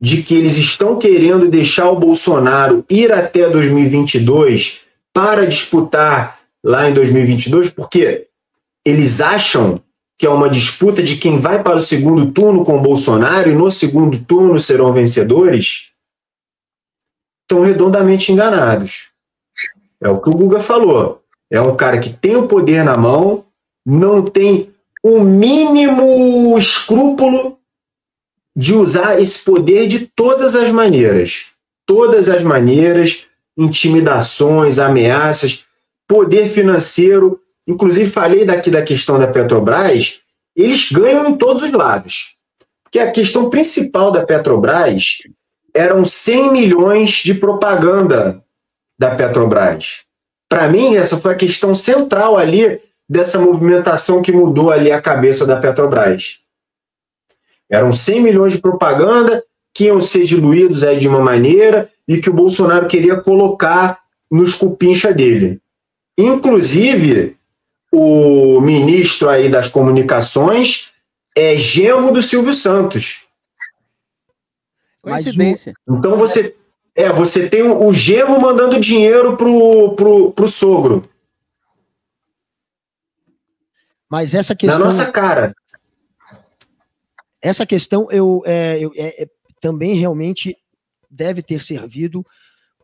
[0.00, 4.80] de que eles estão querendo deixar o Bolsonaro ir até 2022
[5.12, 8.26] para disputar lá em 2022, porque
[8.84, 9.80] eles acham
[10.18, 13.54] que é uma disputa de quem vai para o segundo turno com o Bolsonaro e
[13.54, 15.90] no segundo turno serão vencedores,
[17.42, 19.11] estão redondamente enganados.
[20.02, 21.22] É o que o Guga falou.
[21.50, 23.44] É um cara que tem o poder na mão,
[23.86, 24.70] não tem
[25.02, 27.58] o mínimo escrúpulo
[28.54, 31.46] de usar esse poder de todas as maneiras.
[31.86, 33.26] Todas as maneiras,
[33.56, 35.64] intimidações, ameaças,
[36.08, 37.38] poder financeiro.
[37.66, 40.20] Inclusive, falei daqui da questão da Petrobras,
[40.56, 42.36] eles ganham em todos os lados.
[42.82, 45.18] Porque a questão principal da Petrobras
[45.72, 48.41] eram 100 milhões de propaganda
[49.02, 50.02] da Petrobras.
[50.48, 55.44] Para mim, essa foi a questão central ali dessa movimentação que mudou ali a cabeça
[55.44, 56.38] da Petrobras.
[57.68, 59.44] Eram 100 milhões de propaganda
[59.74, 63.98] que iam ser diluídos aí de uma maneira e que o Bolsonaro queria colocar
[64.30, 65.60] nos cupincha dele.
[66.16, 67.36] Inclusive,
[67.90, 70.92] o ministro aí das comunicações
[71.36, 73.22] é genro do Silvio Santos.
[75.02, 75.72] Coincidência.
[75.88, 76.54] Então você
[76.94, 81.06] é, você tem o, o genro mandando dinheiro pro, pro, pro sogro.
[84.08, 84.78] Mas essa questão.
[84.78, 85.52] Na nossa cara.
[87.40, 89.28] Essa questão eu, é, eu é, é,
[89.60, 90.56] também realmente
[91.10, 92.24] deve ter servido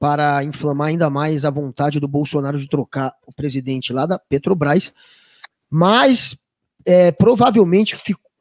[0.01, 4.93] para inflamar ainda mais a vontade do Bolsonaro de trocar o presidente lá da Petrobras,
[5.71, 6.37] mas
[6.85, 7.97] é, provavelmente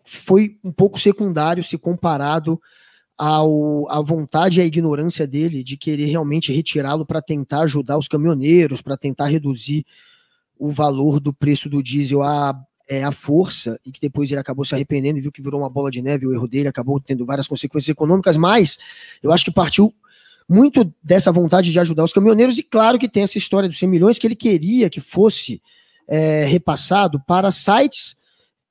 [0.05, 2.59] foi um pouco secundário se comparado
[3.17, 8.07] ao, à vontade e à ignorância dele de querer realmente retirá-lo para tentar ajudar os
[8.07, 9.85] caminhoneiros, para tentar reduzir
[10.57, 12.55] o valor do preço do diesel a
[12.87, 15.69] é, a força, e que depois ele acabou se arrependendo e viu que virou uma
[15.69, 18.77] bola de neve, o erro dele acabou tendo várias consequências econômicas, mas
[19.21, 19.93] eu acho que partiu
[20.47, 23.89] muito dessa vontade de ajudar os caminhoneiros, e claro que tem essa história dos 100
[23.89, 25.61] milhões que ele queria que fosse
[26.07, 28.15] é, repassado para sites,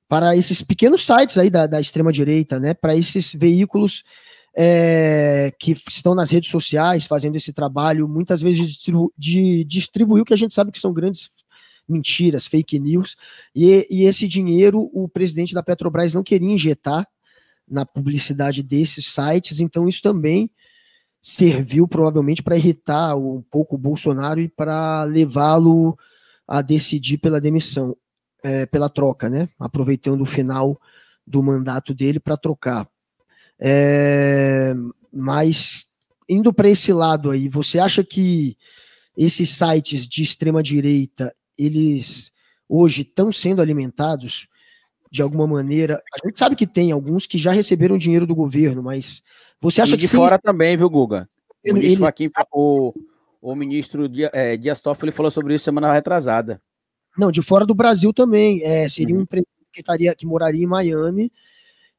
[0.08, 4.02] para esses pequenos sites aí da, da extrema-direita, né, para esses veículos
[4.56, 10.22] é, que estão nas redes sociais fazendo esse trabalho, muitas vezes de, distribu de distribuir
[10.22, 11.30] o que a gente sabe que são grandes
[11.86, 13.16] mentiras, fake news,
[13.54, 17.06] e, e esse dinheiro o presidente da Petrobras não queria injetar
[17.68, 20.50] na publicidade desses sites, então isso também
[21.20, 25.98] serviu provavelmente para irritar um pouco o Bolsonaro e para levá-lo
[26.46, 27.96] a decidir pela demissão,
[28.42, 29.48] é, pela troca, né?
[29.58, 30.80] Aproveitando o final
[31.26, 32.88] do mandato dele para trocar.
[33.58, 34.74] É,
[35.12, 35.86] mas
[36.28, 38.56] indo para esse lado aí, você acha que
[39.16, 42.32] esses sites de extrema direita eles
[42.68, 44.48] hoje estão sendo alimentados
[45.10, 46.02] de alguma maneira.
[46.14, 49.22] A gente sabe que tem alguns que já receberam dinheiro do governo, mas
[49.60, 51.28] você acha e de que fora também, viu, Guga?
[51.64, 51.96] O ministro, ele...
[51.96, 52.92] Joaquim, o,
[53.40, 56.60] o ministro é, Dias Toffoli falou sobre isso semana retrasada.
[57.16, 58.62] Não, de fora do Brasil também.
[58.62, 59.20] É, seria uhum.
[59.20, 61.32] um empresário que, estaria, que moraria em Miami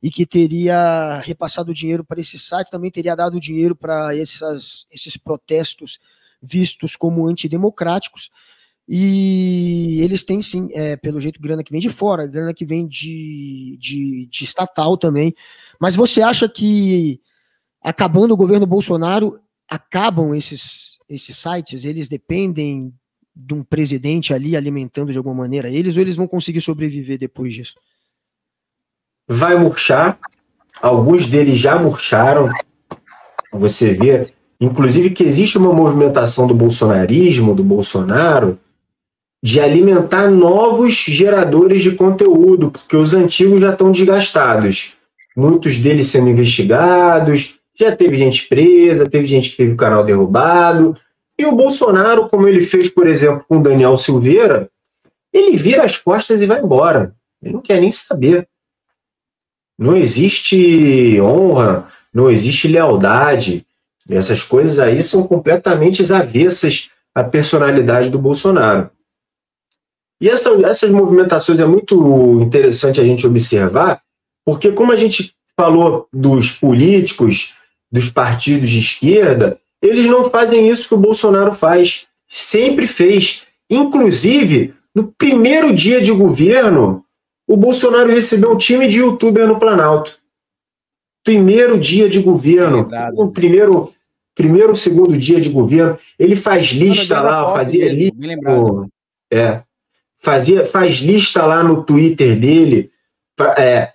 [0.02, 6.00] e que teria repassado dinheiro para esse site, também teria dado dinheiro para esses protestos
[6.42, 8.30] vistos como antidemocráticos.
[8.88, 12.88] E eles têm sim, é, pelo jeito, grana que vem de fora, grana que vem
[12.88, 15.36] de, de, de estatal também.
[15.80, 17.20] Mas você acha que
[17.82, 21.84] acabando o governo Bolsonaro, acabam esses, esses sites?
[21.84, 22.94] Eles dependem
[23.36, 27.54] de um presidente ali alimentando de alguma maneira eles, ou eles vão conseguir sobreviver depois
[27.54, 27.76] disso?
[29.28, 30.18] Vai murchar.
[30.82, 32.46] Alguns deles já murcharam.
[33.52, 34.26] Você vê,
[34.60, 38.60] inclusive, que existe uma movimentação do bolsonarismo, do Bolsonaro,
[39.44, 44.94] de alimentar novos geradores de conteúdo, porque os antigos já estão desgastados.
[45.36, 50.98] Muitos deles sendo investigados, já teve gente presa, teve gente que teve o canal derrubado.
[51.38, 54.70] E o Bolsonaro, como ele fez, por exemplo, com o Daniel Silveira,
[55.32, 57.14] ele vira as costas e vai embora.
[57.42, 58.48] Ele não quer nem saber.
[59.78, 63.66] Não existe honra, não existe lealdade.
[64.10, 68.90] Essas coisas aí são completamente avessas à personalidade do Bolsonaro.
[70.20, 74.02] E essa, essas movimentações é muito interessante a gente observar,
[74.44, 77.54] porque como a gente falou dos políticos,
[77.92, 82.08] dos partidos de esquerda, eles não fazem isso que o Bolsonaro faz.
[82.28, 83.44] Sempre fez.
[83.70, 87.04] Inclusive, no primeiro dia de governo,
[87.48, 90.20] o Bolsonaro recebeu um time de youtuber no Planalto.
[91.24, 93.92] Primeiro dia de governo, o primeiro
[94.36, 98.16] primeiro segundo dia de governo, ele faz lista lá, fazia lista.
[99.34, 99.62] É,
[100.20, 102.92] fazia, faz lista lá no Twitter dele
[103.58, 103.90] é,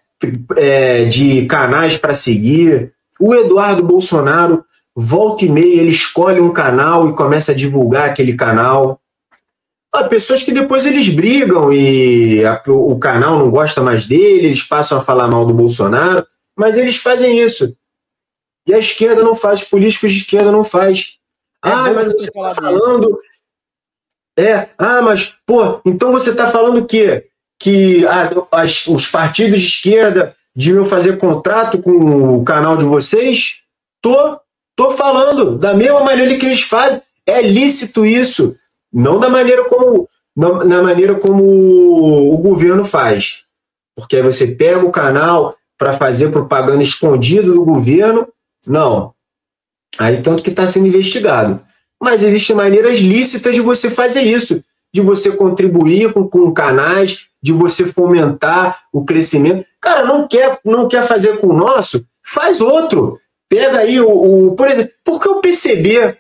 [0.57, 2.93] é, de canais para seguir.
[3.21, 8.35] O Eduardo Bolsonaro, volta e meia, ele escolhe um canal e começa a divulgar aquele
[8.35, 9.01] canal.
[9.95, 14.63] Há pessoas que depois eles brigam e a, o canal não gosta mais dele, eles
[14.63, 16.27] passam a falar mal do Bolsonaro,
[16.57, 17.77] mas eles fazem isso.
[18.67, 21.19] E a esquerda não faz, os políticos de esquerda não faz.
[21.65, 23.19] É ah, mas você está falando.
[24.39, 27.27] É, ah, mas, pô, então você está falando o quê?
[27.59, 33.57] Que ah, as, os partidos de esquerda deviam fazer contrato com o canal de vocês?
[34.01, 34.39] Tô,
[34.75, 37.03] tô falando, da mesma maneira que eles fazem.
[37.27, 38.57] É lícito isso.
[38.93, 41.43] Não da maneira como, na, na maneira como
[42.33, 43.45] o governo faz.
[43.97, 48.29] Porque aí você pega o canal para fazer propaganda escondido do governo
[48.67, 49.15] não.
[49.99, 51.61] Aí tanto que está sendo investigado.
[52.01, 54.63] Mas existem maneiras lícitas de você fazer isso,
[54.93, 59.67] de você contribuir com, com canais, de você fomentar o crescimento.
[59.81, 62.05] Cara, não quer, não quer fazer com o nosso?
[62.25, 63.21] Faz outro.
[63.49, 64.09] Pega aí o,
[64.49, 66.17] o por exemplo, por que o PCB,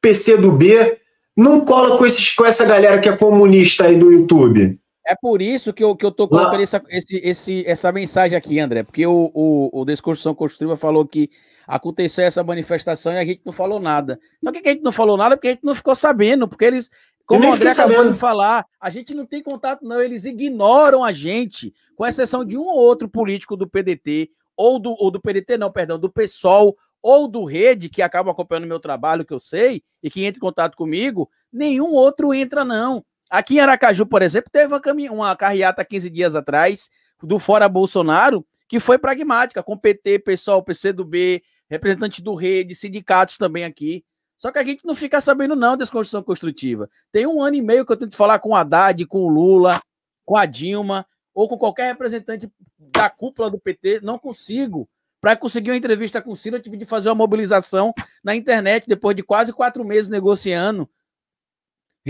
[0.00, 0.98] PC do B,
[1.40, 4.78] não cola com, esses, com essa galera que é comunista aí do YouTube?
[5.06, 8.60] É por isso que eu, que eu tô colocando essa, esse, esse, essa mensagem aqui,
[8.60, 11.30] André, porque o, o, o Discussão Construtiva falou que
[11.66, 14.20] aconteceu essa manifestação e a gente não falou nada.
[14.44, 16.90] Só que a gente não falou nada porque a gente não ficou sabendo, porque eles,
[17.24, 18.12] como o André acabou sabendo.
[18.12, 20.00] de falar, a gente não tem contato, não.
[20.00, 24.94] Eles ignoram a gente, com exceção de um ou outro político do PDT, ou do,
[24.98, 28.80] ou do PDT, não, perdão, do PSOL, ou do Rede, que acaba acompanhando o meu
[28.80, 33.04] trabalho, que eu sei, e que entra em contato comigo, nenhum outro entra, não.
[33.30, 36.90] Aqui em Aracaju, por exemplo, teve uma, uma carreata 15 dias atrás,
[37.22, 43.64] do Fora Bolsonaro, que foi pragmática, com PT, PSOL, PCdoB, representante do rede, sindicatos também
[43.64, 44.04] aqui.
[44.38, 46.88] Só que a gente não fica sabendo, não, dessa construção construtiva.
[47.12, 49.80] Tem um ano e meio que eu tento falar com o Haddad, com o Lula,
[50.24, 54.88] com a Dilma, ou com qualquer representante da cúpula do PT, não consigo.
[55.20, 57.92] Para conseguir uma entrevista com o Ciro, eu tive de fazer uma mobilização
[58.24, 60.88] na internet depois de quase quatro meses negociando.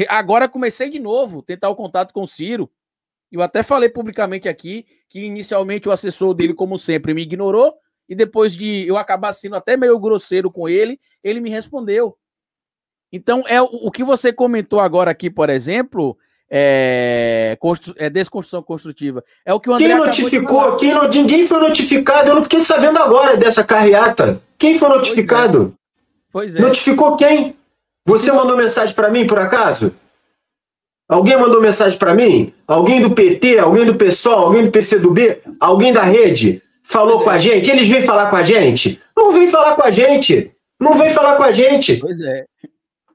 [0.09, 2.71] Agora comecei de novo, tentar o contato com o Ciro.
[3.31, 7.75] Eu até falei publicamente aqui que inicialmente o assessor dele, como sempre, me ignorou,
[8.09, 12.17] e depois de eu acabar sendo até meio grosseiro com ele, ele me respondeu.
[13.13, 16.17] Então, é o, o que você comentou agora aqui, por exemplo,
[16.51, 19.23] é, constru, é desconstrução construtiva.
[19.45, 20.77] É o que o André Quem notificou?
[20.77, 22.31] Quem não, ninguém foi notificado.
[22.31, 24.41] Eu não fiquei sabendo agora dessa carreata.
[24.59, 25.75] Quem foi notificado?
[26.33, 26.53] Pois é.
[26.53, 26.61] Pois é.
[26.61, 27.57] Notificou quem?
[28.07, 29.95] Você mandou mensagem para mim, por acaso?
[31.09, 32.53] Alguém mandou mensagem para mim?
[32.67, 33.59] Alguém do PT?
[33.59, 34.47] Alguém do PSOL?
[34.47, 35.39] Alguém do PCdoB?
[35.61, 36.63] Alguém da rede?
[36.91, 37.71] falou com a gente?
[37.71, 39.01] Eles vêm falar com a gente?
[39.17, 40.53] Não vem falar com a gente.
[40.79, 41.97] Não vem falar com a gente.
[41.99, 42.45] Pois é.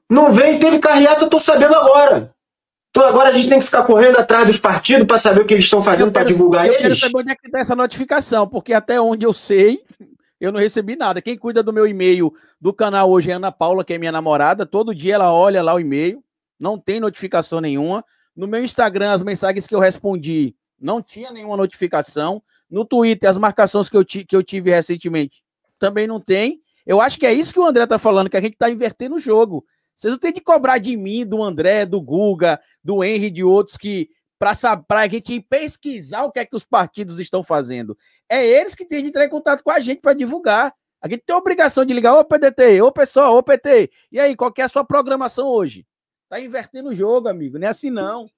[0.08, 2.30] Não vem, teve carreata, eu tô sabendo agora.
[2.96, 5.52] Então agora a gente tem que ficar correndo atrás dos partidos para saber o que
[5.52, 6.76] eles estão fazendo para divulgar eu eles.
[6.78, 9.82] Eu quero saber onde é que tá essa notificação, porque até onde eu sei,
[10.40, 11.20] eu não recebi nada.
[11.20, 14.64] Quem cuida do meu e-mail do canal hoje é Ana Paula, que é minha namorada.
[14.64, 16.24] Todo dia ela olha lá o e-mail,
[16.58, 18.02] não tem notificação nenhuma.
[18.34, 22.42] No meu Instagram, as mensagens que eu respondi não tinha nenhuma notificação.
[22.70, 25.42] No Twitter, as marcações que eu, que eu tive recentemente
[25.78, 26.62] também não tem.
[26.86, 29.16] Eu acho que é isso que o André tá falando, que a gente tá invertendo
[29.16, 29.66] o jogo.
[29.96, 33.78] Vocês não têm de cobrar de mim, do André, do Guga, do Henry, de outros
[33.78, 34.52] que para
[34.90, 37.96] a gente pesquisar o que é que os partidos estão fazendo.
[38.28, 40.74] É eles que têm de entrar em contato com a gente para divulgar.
[41.00, 43.90] A gente tem a obrigação de ligar, ô PDT, ô pessoal, ô PT.
[44.12, 45.86] E aí, qual que é a sua programação hoje?
[46.28, 47.58] Tá invertendo o jogo, amigo.
[47.58, 48.28] Não é assim, não.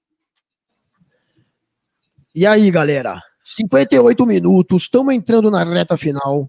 [2.35, 3.21] E aí, galera?
[3.43, 6.49] 58 minutos, estamos entrando na reta final.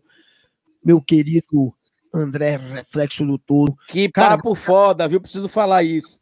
[0.84, 1.74] Meu querido
[2.14, 3.76] André Reflexo do Todo.
[3.88, 5.22] Que Cara, papo foda, viu?
[5.22, 6.20] Preciso falar isso.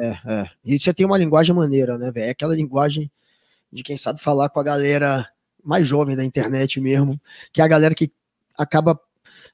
[0.00, 0.50] É, é.
[0.64, 2.26] E você tem uma linguagem maneira, né, velho?
[2.26, 3.10] É aquela linguagem
[3.72, 5.26] de quem sabe falar com a galera
[5.64, 7.20] mais jovem da internet mesmo,
[7.52, 8.12] que é a galera que
[8.56, 9.00] acaba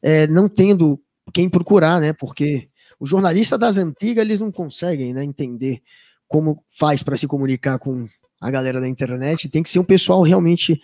[0.03, 1.01] é, não tendo
[1.33, 2.13] quem procurar, né?
[2.13, 5.83] Porque os jornalistas das antigas, eles não conseguem né, entender
[6.27, 8.09] como faz para se comunicar com
[8.41, 10.81] a galera da internet, tem que ser um pessoal realmente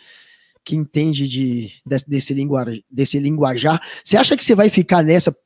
[0.65, 3.81] que entende de, desse, desse, linguajar, desse linguajar.
[4.03, 5.37] Você acha que você vai ficar nessa?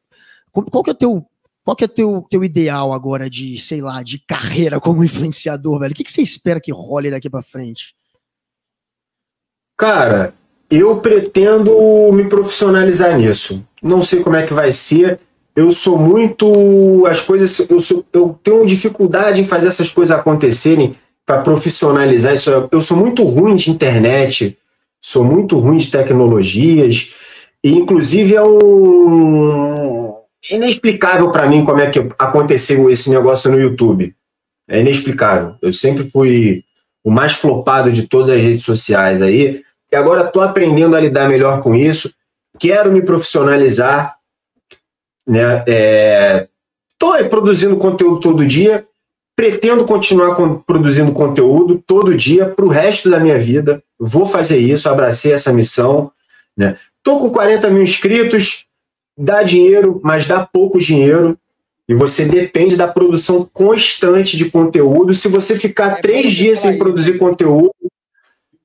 [0.52, 1.26] Qual que é o teu,
[1.64, 5.92] qual que é teu, teu ideal agora de, sei lá, de carreira como influenciador, velho?
[5.92, 7.94] O que, que você espera que role daqui para frente?
[9.76, 10.34] Cara,
[10.70, 13.64] eu pretendo me profissionalizar nisso.
[13.82, 15.20] Não sei como é que vai ser.
[15.54, 17.06] Eu sou muito.
[17.06, 17.68] As coisas.
[17.70, 20.94] Eu, sou, eu tenho dificuldade em fazer essas coisas acontecerem
[21.24, 22.50] para profissionalizar isso.
[22.72, 24.58] Eu sou muito ruim de internet,
[25.00, 27.14] sou muito ruim de tecnologias,
[27.62, 30.14] e inclusive é um.
[30.50, 34.14] inexplicável para mim como é que aconteceu esse negócio no YouTube.
[34.68, 35.56] É inexplicável.
[35.62, 36.64] Eu sempre fui
[37.02, 39.62] o mais flopado de todas as redes sociais aí.
[39.90, 42.12] E agora estou aprendendo a lidar melhor com isso.
[42.58, 44.16] Quero me profissionalizar.
[45.26, 45.64] Né?
[46.92, 48.86] Estou é, produzindo conteúdo todo dia.
[49.38, 50.34] Pretendo continuar
[50.66, 53.80] produzindo conteúdo todo dia para o resto da minha vida.
[53.96, 56.10] Vou fazer isso, abracei essa missão.
[56.56, 56.76] Né?
[57.04, 58.66] Tô com 40 mil inscritos,
[59.16, 61.38] dá dinheiro, mas dá pouco dinheiro.
[61.88, 65.14] E você depende da produção constante de conteúdo.
[65.14, 67.70] Se você ficar é três dias sem produzir conteúdo,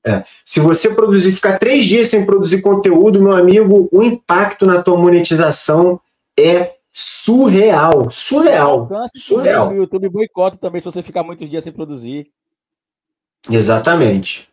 [0.04, 4.82] é, se você produzir, ficar três dias sem produzir conteúdo, meu amigo, o impacto na
[4.82, 6.00] tua monetização
[6.36, 8.08] é surreal.
[8.08, 8.88] Surreal.
[9.16, 9.72] surreal.
[9.72, 12.28] O YouTube boicota também se você ficar muitos dias sem produzir.
[13.50, 14.48] Exatamente.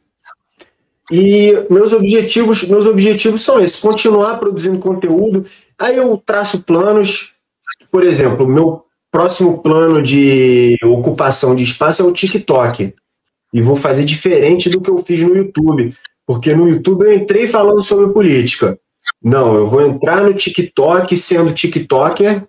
[1.12, 5.46] E meus objetivos, meus objetivos são esses: continuar produzindo conteúdo.
[5.78, 7.34] Aí eu traço planos.
[7.92, 12.96] Por exemplo, meu próximo plano de ocupação de espaço é o TikTok.
[13.54, 15.94] E vou fazer diferente do que eu fiz no YouTube.
[16.26, 18.80] Porque no YouTube eu entrei falando sobre política.
[19.22, 22.48] Não, eu vou entrar no TikTok sendo TikToker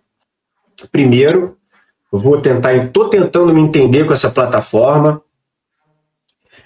[0.90, 1.56] primeiro.
[2.10, 5.22] Vou tentar, estou tentando me entender com essa plataforma.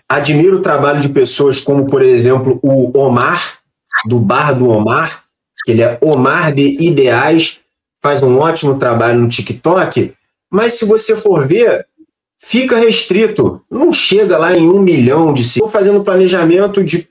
[0.09, 3.59] Admiro o trabalho de pessoas como, por exemplo, o Omar,
[4.07, 5.24] do Bar do Omar,
[5.66, 7.61] ele é Omar de Ideais,
[8.01, 10.14] faz um ótimo trabalho no TikTok,
[10.51, 11.87] mas se você for ver,
[12.39, 15.43] fica restrito, não chega lá em um milhão de.
[15.43, 17.09] Estou fazendo planejamento de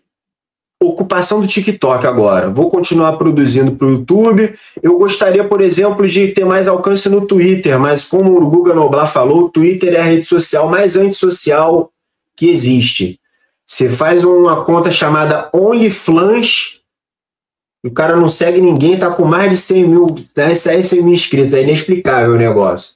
[0.89, 2.49] ocupação do TikTok agora.
[2.49, 4.53] Vou continuar produzindo para o YouTube.
[4.81, 9.11] Eu gostaria, por exemplo, de ter mais alcance no Twitter, mas como o Guga Noblar
[9.11, 11.91] falou, o Twitter é a rede social mais antissocial
[12.35, 13.19] que existe.
[13.65, 16.79] Você faz uma conta chamada OnlyFlans,
[17.83, 20.07] o cara não segue ninguém, tá com mais de 100 mil,
[20.55, 22.95] 100 mil inscritos, é inexplicável o negócio.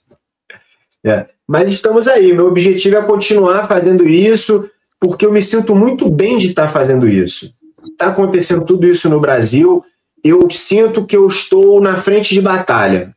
[1.03, 1.25] É.
[1.47, 4.69] Mas estamos aí, meu objetivo é continuar fazendo isso,
[4.99, 7.51] porque eu me sinto muito bem de estar fazendo isso.
[7.83, 9.83] Está acontecendo tudo isso no Brasil,
[10.23, 13.13] eu sinto que eu estou na frente de batalha,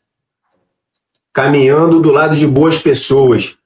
[1.33, 3.57] caminhando do lado de boas pessoas,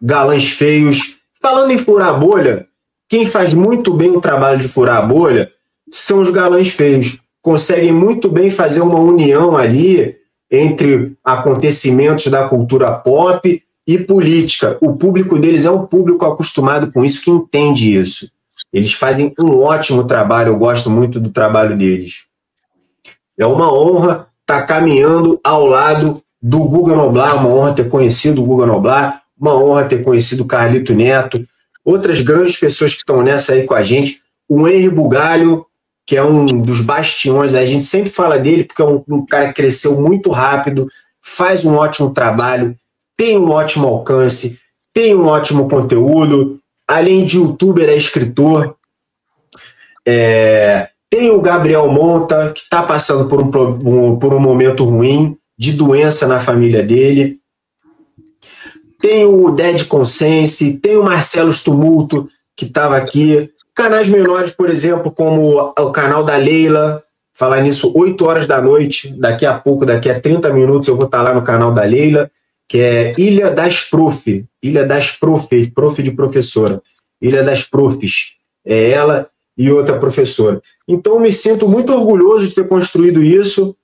[0.00, 2.66] galãs feios, Falando em furar bolha,
[3.06, 5.52] quem faz muito bem o trabalho de furar bolha
[5.92, 7.18] são os galãs feios.
[7.42, 10.16] Conseguem muito bem fazer uma união ali
[10.50, 14.78] entre acontecimentos da cultura pop e política.
[14.80, 18.30] O público deles é um público acostumado com isso, que entende isso.
[18.74, 22.24] Eles fazem um ótimo trabalho, eu gosto muito do trabalho deles.
[23.38, 28.42] É uma honra estar tá caminhando ao lado do Guga Noblar, uma honra ter conhecido
[28.42, 31.46] o Guga Noblar, uma honra ter conhecido o Carlito Neto,
[31.84, 34.20] outras grandes pessoas que estão nessa aí com a gente.
[34.48, 35.64] O Henry Bugalho,
[36.04, 39.48] que é um dos bastiões, a gente sempre fala dele porque é um, um cara
[39.48, 40.88] que cresceu muito rápido,
[41.22, 42.76] faz um ótimo trabalho,
[43.16, 44.58] tem um ótimo alcance,
[44.92, 48.76] tem um ótimo conteúdo, além de youtuber, é escritor.
[50.06, 55.72] É, tem o Gabriel Monta, que está passando por um, por um momento ruim, de
[55.72, 57.38] doença na família dele.
[58.98, 65.10] Tem o Dead Consense, tem o Marcelo Tumulto, que estava aqui, canais menores, por exemplo,
[65.10, 67.02] como o canal da Leila,
[67.34, 71.06] falar nisso 8 horas da noite, daqui a pouco, daqui a 30 minutos eu vou
[71.06, 72.30] estar lá no canal da Leila,
[72.74, 76.82] que é Ilha das Prof, Ilha das Prof, prof de professora,
[77.22, 78.32] Ilha das Profs,
[78.66, 80.60] é ela e outra professora.
[80.88, 83.76] Então, me sinto muito orgulhoso de ter construído isso.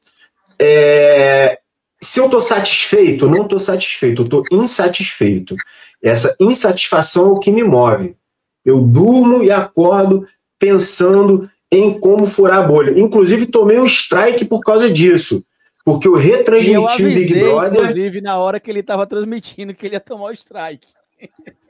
[0.58, 1.60] É,
[2.02, 5.54] se eu estou satisfeito, não estou satisfeito, estou insatisfeito.
[6.02, 8.16] Essa insatisfação é o que me move.
[8.64, 10.26] Eu durmo e acordo
[10.58, 12.98] pensando em como furar a bolha.
[12.98, 15.44] Inclusive, tomei um strike por causa disso.
[15.92, 17.80] Porque eu retransmiti eu avisei, o Big Brother.
[17.80, 20.88] Inclusive, na hora que ele estava transmitindo, que ele ia tomar o strike.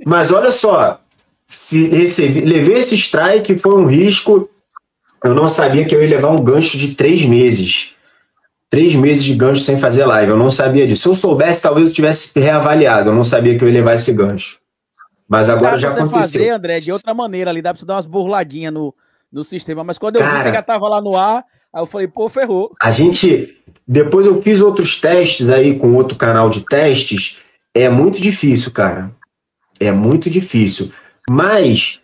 [0.04, 1.00] Mas olha só,
[1.70, 4.48] recebi, levei esse strike, foi um risco.
[5.22, 7.94] Eu não sabia que eu ia levar um gancho de três meses
[8.70, 10.30] três meses de gancho sem fazer live.
[10.30, 11.02] Eu não sabia disso.
[11.02, 13.10] Se eu soubesse, talvez eu tivesse reavaliado.
[13.10, 14.60] Eu não sabia que eu ia levar esse gancho.
[15.28, 16.12] Mas agora já aconteceu.
[16.12, 17.60] fazer, André, de outra maneira ali.
[17.60, 18.94] Dá pra você dar umas burladinhas no,
[19.30, 19.82] no sistema.
[19.82, 22.28] Mas quando eu Cara, vi você já tava lá no ar, aí eu falei, pô,
[22.28, 22.72] ferrou.
[22.80, 23.56] A gente.
[23.92, 27.38] Depois eu fiz outros testes aí com outro canal de testes.
[27.74, 29.10] É muito difícil, cara.
[29.80, 30.92] É muito difícil.
[31.28, 32.00] Mas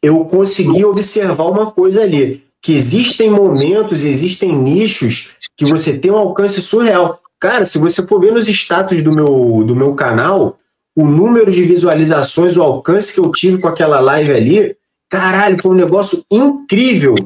[0.00, 6.16] eu consegui observar uma coisa ali que existem momentos, existem nichos que você tem um
[6.16, 7.18] alcance surreal.
[7.40, 10.56] Cara, se você for ver nos status do meu, do meu canal,
[10.94, 14.76] o número de visualizações, o alcance que eu tive com aquela live ali,
[15.10, 17.16] caralho, foi um negócio incrível.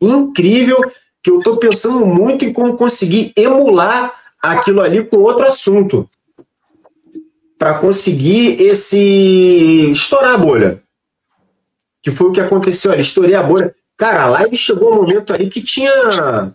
[0.00, 0.78] Incrível,
[1.26, 6.08] que eu tô pensando muito em como conseguir emular aquilo ali com outro assunto
[7.58, 10.80] para conseguir esse estourar a bolha.
[12.00, 13.74] Que foi o que aconteceu ali, estourei a bolha.
[13.96, 16.54] Cara, a live chegou um momento ali que tinha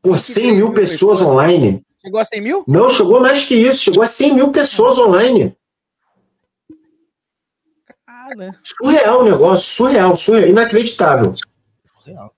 [0.00, 1.82] por 100 mil pessoas online.
[2.00, 2.64] Chegou a 100 mil?
[2.68, 5.56] Não, chegou mais que isso, chegou a 100 mil pessoas online.
[8.06, 8.60] Cara.
[8.62, 11.34] Surreal o negócio, surreal, surreal, inacreditável.
[12.04, 12.37] Surreal.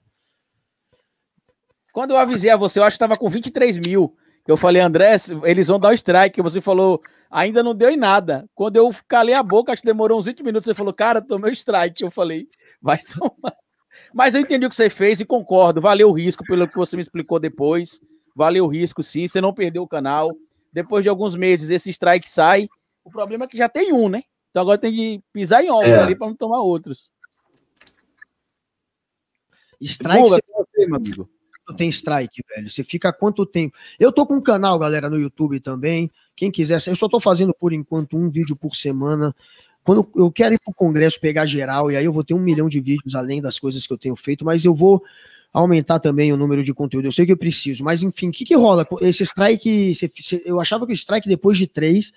[2.00, 4.16] Quando eu avisei a você, eu acho que estava com 23 mil.
[4.48, 6.40] Eu falei, André, eles vão dar o strike.
[6.40, 6.98] Você falou,
[7.30, 8.48] ainda não deu em nada.
[8.54, 10.64] Quando eu calei a boca, acho que demorou uns 20 minutos.
[10.64, 12.02] Você falou, cara, tomei o strike.
[12.02, 12.48] Eu falei,
[12.80, 13.54] vai tomar.
[14.14, 15.78] Mas eu entendi o que você fez e concordo.
[15.78, 18.00] Valeu o risco pelo que você me explicou depois.
[18.34, 19.28] Valeu o risco, sim.
[19.28, 20.34] Você não perdeu o canal.
[20.72, 22.66] Depois de alguns meses, esse strike sai.
[23.04, 24.22] O problema é que já tem um, né?
[24.48, 26.00] Então agora tem que pisar em ovos é.
[26.00, 27.12] ali para não tomar outros.
[29.82, 31.30] Strike, Buga, você, meu amigo
[31.74, 32.68] tem strike, velho?
[32.68, 33.76] Você fica quanto tempo?
[33.98, 36.10] Eu tô com um canal, galera, no YouTube também.
[36.36, 39.34] Quem quiser, eu só tô fazendo por enquanto um vídeo por semana.
[39.82, 42.68] Quando eu quero ir pro congresso pegar geral, e aí eu vou ter um milhão
[42.68, 45.02] de vídeos além das coisas que eu tenho feito, mas eu vou
[45.52, 47.06] aumentar também o número de conteúdo.
[47.06, 48.86] Eu sei que eu preciso, mas enfim, o que, que rola?
[49.00, 49.92] Esse strike,
[50.44, 52.12] eu achava que o strike depois de três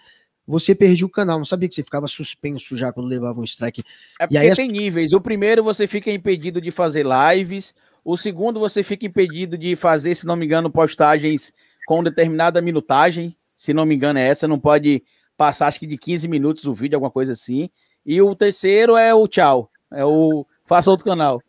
[0.45, 1.37] você perdia o canal.
[1.37, 3.83] Não sabia que você ficava suspenso já quando levava um strike.
[4.19, 5.13] É porque aí, tem níveis.
[5.13, 7.73] O primeiro você fica impedido de fazer lives.
[8.03, 11.53] O segundo, você fica impedido de fazer, se não me engano, postagens
[11.87, 13.35] com determinada minutagem.
[13.55, 14.47] Se não me engano, é essa.
[14.47, 15.03] Não pode
[15.37, 17.69] passar, acho que de 15 minutos do vídeo, alguma coisa assim.
[18.05, 19.69] E o terceiro é o tchau.
[19.91, 21.41] É o faça outro canal.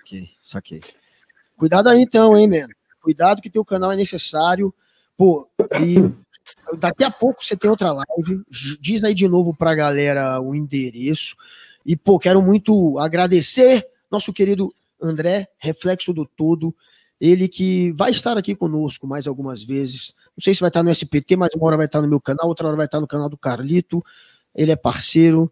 [0.00, 0.80] Ok, saquei.
[1.56, 2.74] Cuidado aí então, hein, mano.
[3.00, 4.74] Cuidado que teu canal é necessário.
[5.16, 5.48] Pô,
[5.80, 5.96] e
[6.78, 8.42] daqui a pouco você tem outra live.
[8.80, 11.36] Diz aí de novo pra galera o endereço.
[11.84, 14.72] E, pô, quero muito agradecer nosso querido
[15.06, 16.74] André, reflexo do todo,
[17.20, 20.14] ele que vai estar aqui conosco mais algumas vezes.
[20.36, 22.46] Não sei se vai estar no SPT, mas uma hora vai estar no meu canal,
[22.46, 24.04] outra hora vai estar no canal do Carlito.
[24.54, 25.50] Ele é parceiro,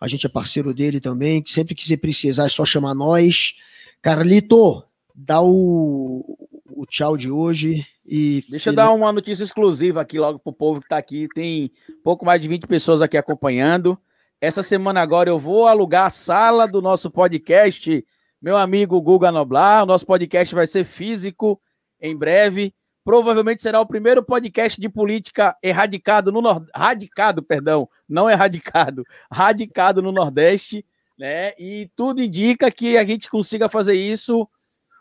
[0.00, 1.42] a gente é parceiro dele também.
[1.46, 3.54] Sempre que você precisar, é só chamar nós.
[4.02, 4.84] Carlito,
[5.14, 6.36] dá o,
[6.70, 7.86] o tchau de hoje.
[8.04, 11.28] E Deixa eu dar uma notícia exclusiva aqui logo pro povo que tá aqui.
[11.34, 11.72] Tem
[12.04, 13.98] pouco mais de 20 pessoas aqui acompanhando.
[14.38, 18.04] Essa semana agora eu vou alugar a sala do nosso podcast
[18.40, 19.82] meu amigo Guga Noblar.
[19.82, 21.60] O nosso podcast vai ser físico
[22.00, 22.74] em breve.
[23.04, 26.68] Provavelmente será o primeiro podcast de política erradicado no Nord...
[26.74, 30.84] radicado, perdão, não erradicado, radicado no Nordeste,
[31.16, 31.52] né?
[31.58, 34.48] E tudo indica que a gente consiga fazer isso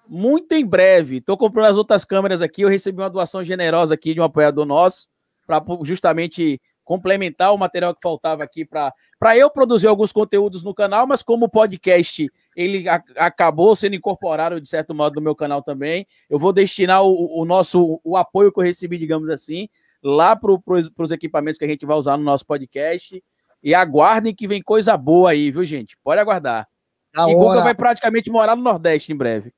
[0.07, 1.17] muito em breve.
[1.17, 2.61] Estou comprando as outras câmeras aqui.
[2.61, 5.07] Eu recebi uma doação generosa aqui de um apoiador nosso
[5.45, 8.93] para justamente complementar o material que faltava aqui para
[9.36, 14.61] eu produzir alguns conteúdos no canal, mas como o podcast ele a, acabou sendo incorporado
[14.61, 18.51] de certo modo no meu canal também, eu vou destinar o, o nosso o apoio
[18.53, 19.67] que eu recebi, digamos assim,
[20.01, 23.21] lá para pro, os equipamentos que a gente vai usar no nosso podcast.
[23.63, 25.97] E aguardem que vem coisa boa aí, viu, gente?
[26.03, 26.67] Pode aguardar.
[27.15, 27.33] E hora...
[27.33, 29.51] Guga vai praticamente morar no Nordeste em breve.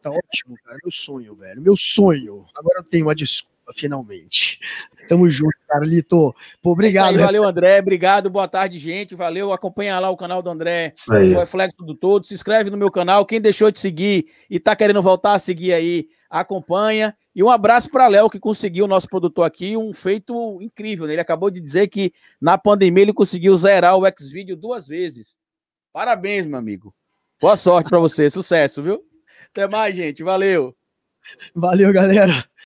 [0.00, 0.76] Tá ótimo, cara.
[0.84, 1.60] Meu sonho, velho.
[1.60, 2.46] Meu sonho.
[2.54, 4.58] Agora eu tenho uma desculpa finalmente.
[5.08, 6.34] Tamo junto, Carlito.
[6.62, 7.16] Pô, obrigado.
[7.16, 7.80] Aí, valeu, André.
[7.80, 8.30] Obrigado.
[8.30, 9.14] Boa tarde, gente.
[9.14, 9.52] Valeu.
[9.52, 12.26] Acompanha lá o canal do André, o Reflexo do Todo.
[12.26, 13.26] Se inscreve no meu canal.
[13.26, 17.16] Quem deixou de seguir e tá querendo voltar a seguir aí, acompanha.
[17.34, 21.06] E um abraço para Léo, que conseguiu, o nosso produtor aqui, um feito incrível.
[21.06, 21.14] Né?
[21.14, 25.36] Ele acabou de dizer que na pandemia ele conseguiu zerar o X-Video duas vezes.
[25.92, 26.94] Parabéns, meu amigo.
[27.40, 28.28] Boa sorte para você.
[28.28, 29.02] Sucesso, viu?
[29.50, 30.22] Até mais, gente.
[30.22, 30.76] Valeu.
[31.54, 32.44] Valeu, galera.